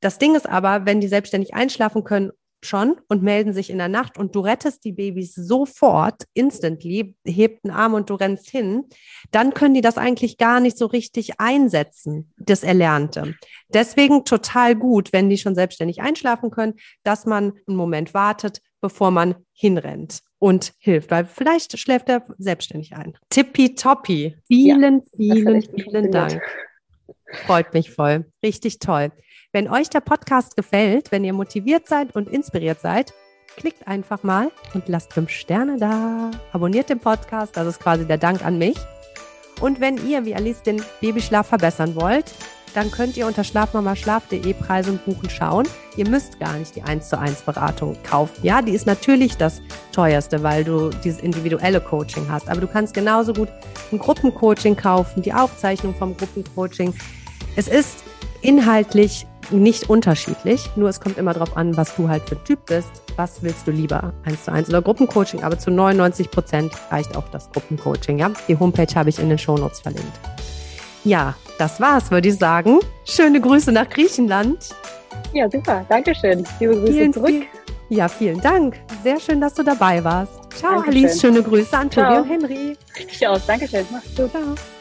Das 0.00 0.18
Ding 0.18 0.34
ist 0.34 0.48
aber, 0.48 0.86
wenn 0.86 1.00
die 1.00 1.08
selbstständig 1.08 1.54
einschlafen 1.54 2.04
können 2.04 2.32
schon 2.64 2.96
und 3.08 3.22
melden 3.22 3.52
sich 3.52 3.70
in 3.70 3.78
der 3.78 3.88
Nacht 3.88 4.18
und 4.18 4.34
du 4.34 4.40
rettest 4.40 4.84
die 4.84 4.92
Babys 4.92 5.34
sofort, 5.34 6.24
instantly, 6.34 7.14
hebt 7.24 7.64
einen 7.64 7.74
Arm 7.74 7.94
und 7.94 8.10
du 8.10 8.14
rennst 8.14 8.50
hin, 8.50 8.84
dann 9.30 9.54
können 9.54 9.74
die 9.74 9.80
das 9.80 9.98
eigentlich 9.98 10.38
gar 10.38 10.60
nicht 10.60 10.76
so 10.76 10.86
richtig 10.86 11.38
einsetzen, 11.38 12.32
das 12.36 12.64
Erlernte. 12.64 13.34
Deswegen 13.68 14.24
total 14.24 14.74
gut, 14.74 15.12
wenn 15.12 15.28
die 15.28 15.38
schon 15.38 15.54
selbstständig 15.54 16.00
einschlafen 16.00 16.50
können, 16.50 16.74
dass 17.04 17.26
man 17.26 17.52
einen 17.66 17.76
Moment 17.76 18.14
wartet, 18.14 18.60
bevor 18.80 19.10
man 19.10 19.34
hinrennt 19.52 20.20
und 20.38 20.72
hilft, 20.78 21.10
weil 21.10 21.24
vielleicht 21.24 21.78
schläft 21.78 22.08
er 22.08 22.26
selbstständig 22.38 22.94
ein. 22.94 23.14
Tippitoppi. 23.28 24.36
Vielen, 24.46 25.02
ja, 25.14 25.34
vielen, 25.34 25.62
vielen 25.62 26.10
Dank. 26.10 26.40
Freut 27.46 27.74
mich 27.74 27.90
voll. 27.90 28.26
Richtig 28.42 28.78
toll. 28.78 29.12
Wenn 29.52 29.68
euch 29.68 29.90
der 29.90 30.00
Podcast 30.00 30.56
gefällt, 30.56 31.10
wenn 31.10 31.24
ihr 31.24 31.32
motiviert 31.32 31.88
seid 31.88 32.14
und 32.14 32.28
inspiriert 32.28 32.80
seid, 32.80 33.12
klickt 33.56 33.86
einfach 33.88 34.22
mal 34.22 34.50
und 34.74 34.88
lasst 34.88 35.12
fünf 35.12 35.30
Sterne 35.30 35.78
da. 35.78 36.30
Abonniert 36.52 36.90
den 36.90 37.00
Podcast, 37.00 37.56
das 37.56 37.66
ist 37.66 37.80
quasi 37.80 38.06
der 38.06 38.18
Dank 38.18 38.44
an 38.44 38.58
mich. 38.58 38.76
Und 39.60 39.80
wenn 39.80 39.96
ihr, 40.06 40.24
wie 40.24 40.34
Alice, 40.34 40.62
den 40.62 40.82
Babyschlaf 41.00 41.48
verbessern 41.48 41.96
wollt, 41.96 42.32
dann 42.74 42.90
könnt 42.90 43.16
ihr 43.16 43.26
unter 43.26 43.44
schlafmamaschlaf.de 43.44 44.52
Preise 44.54 44.92
und 44.92 45.04
Buchen 45.04 45.30
schauen. 45.30 45.66
Ihr 45.96 46.08
müsst 46.08 46.38
gar 46.38 46.54
nicht 46.54 46.76
die 46.76 46.82
1 46.82 47.08
zu 47.08 47.18
1 47.18 47.42
Beratung 47.42 47.96
kaufen. 48.02 48.34
Ja, 48.42 48.62
die 48.62 48.72
ist 48.72 48.86
natürlich 48.86 49.36
das 49.36 49.60
teuerste, 49.92 50.42
weil 50.42 50.64
du 50.64 50.90
dieses 50.90 51.20
individuelle 51.20 51.80
Coaching 51.80 52.26
hast. 52.30 52.48
Aber 52.48 52.60
du 52.60 52.66
kannst 52.66 52.94
genauso 52.94 53.32
gut 53.32 53.48
ein 53.92 53.98
Gruppencoaching 53.98 54.76
kaufen, 54.76 55.22
die 55.22 55.32
Aufzeichnung 55.32 55.94
vom 55.94 56.16
Gruppencoaching. 56.16 56.94
Es 57.56 57.68
ist 57.68 58.04
inhaltlich 58.42 59.26
nicht 59.50 59.88
unterschiedlich, 59.88 60.68
nur 60.76 60.88
es 60.88 61.00
kommt 61.00 61.18
immer 61.18 61.32
darauf 61.32 61.56
an, 61.56 61.76
was 61.76 61.94
du 61.96 62.08
halt 62.08 62.28
für 62.28 62.36
ein 62.36 62.44
Typ 62.44 62.66
bist. 62.66 62.90
Was 63.16 63.42
willst 63.42 63.66
du 63.66 63.70
lieber? 63.70 64.12
Eins 64.24 64.44
zu 64.44 64.52
eins 64.52 64.68
oder 64.68 64.82
Gruppencoaching, 64.82 65.42
aber 65.42 65.58
zu 65.58 65.70
99 65.70 66.30
Prozent 66.30 66.72
reicht 66.90 67.16
auch 67.16 67.28
das 67.30 67.50
Gruppencoaching. 67.50 68.18
Ja? 68.18 68.30
Die 68.46 68.58
Homepage 68.58 68.94
habe 68.94 69.08
ich 69.08 69.18
in 69.18 69.28
den 69.28 69.38
Shownotes 69.38 69.80
verlinkt. 69.80 70.12
Ja, 71.08 71.34
das 71.56 71.80
war's, 71.80 72.10
würde 72.10 72.28
ich 72.28 72.36
sagen. 72.36 72.80
Schöne 73.06 73.40
Grüße 73.40 73.72
nach 73.72 73.88
Griechenland. 73.88 74.58
Ja, 75.32 75.50
super. 75.50 75.86
Dankeschön. 75.88 76.44
Liebe 76.60 76.76
Grüße 76.76 76.92
vielen, 76.92 77.12
zurück. 77.14 77.28
Viel, 77.28 77.46
ja, 77.88 78.08
vielen 78.08 78.40
Dank. 78.42 78.78
Sehr 79.02 79.18
schön, 79.18 79.40
dass 79.40 79.54
du 79.54 79.62
dabei 79.62 80.04
warst. 80.04 80.52
Ciao, 80.52 80.74
Dankeschön. 80.82 81.04
Alice. 81.04 81.20
Schöne 81.20 81.42
Grüße 81.42 81.78
an 81.78 81.88
Tobi 81.88 82.16
und 82.18 82.28
Henry. 82.28 82.76
Ich 82.98 83.26
auch. 83.26 83.40
Dankeschön. 83.46 83.86
Mach's 83.90 84.14
gut. 84.14 84.30
Ciao. 84.30 84.77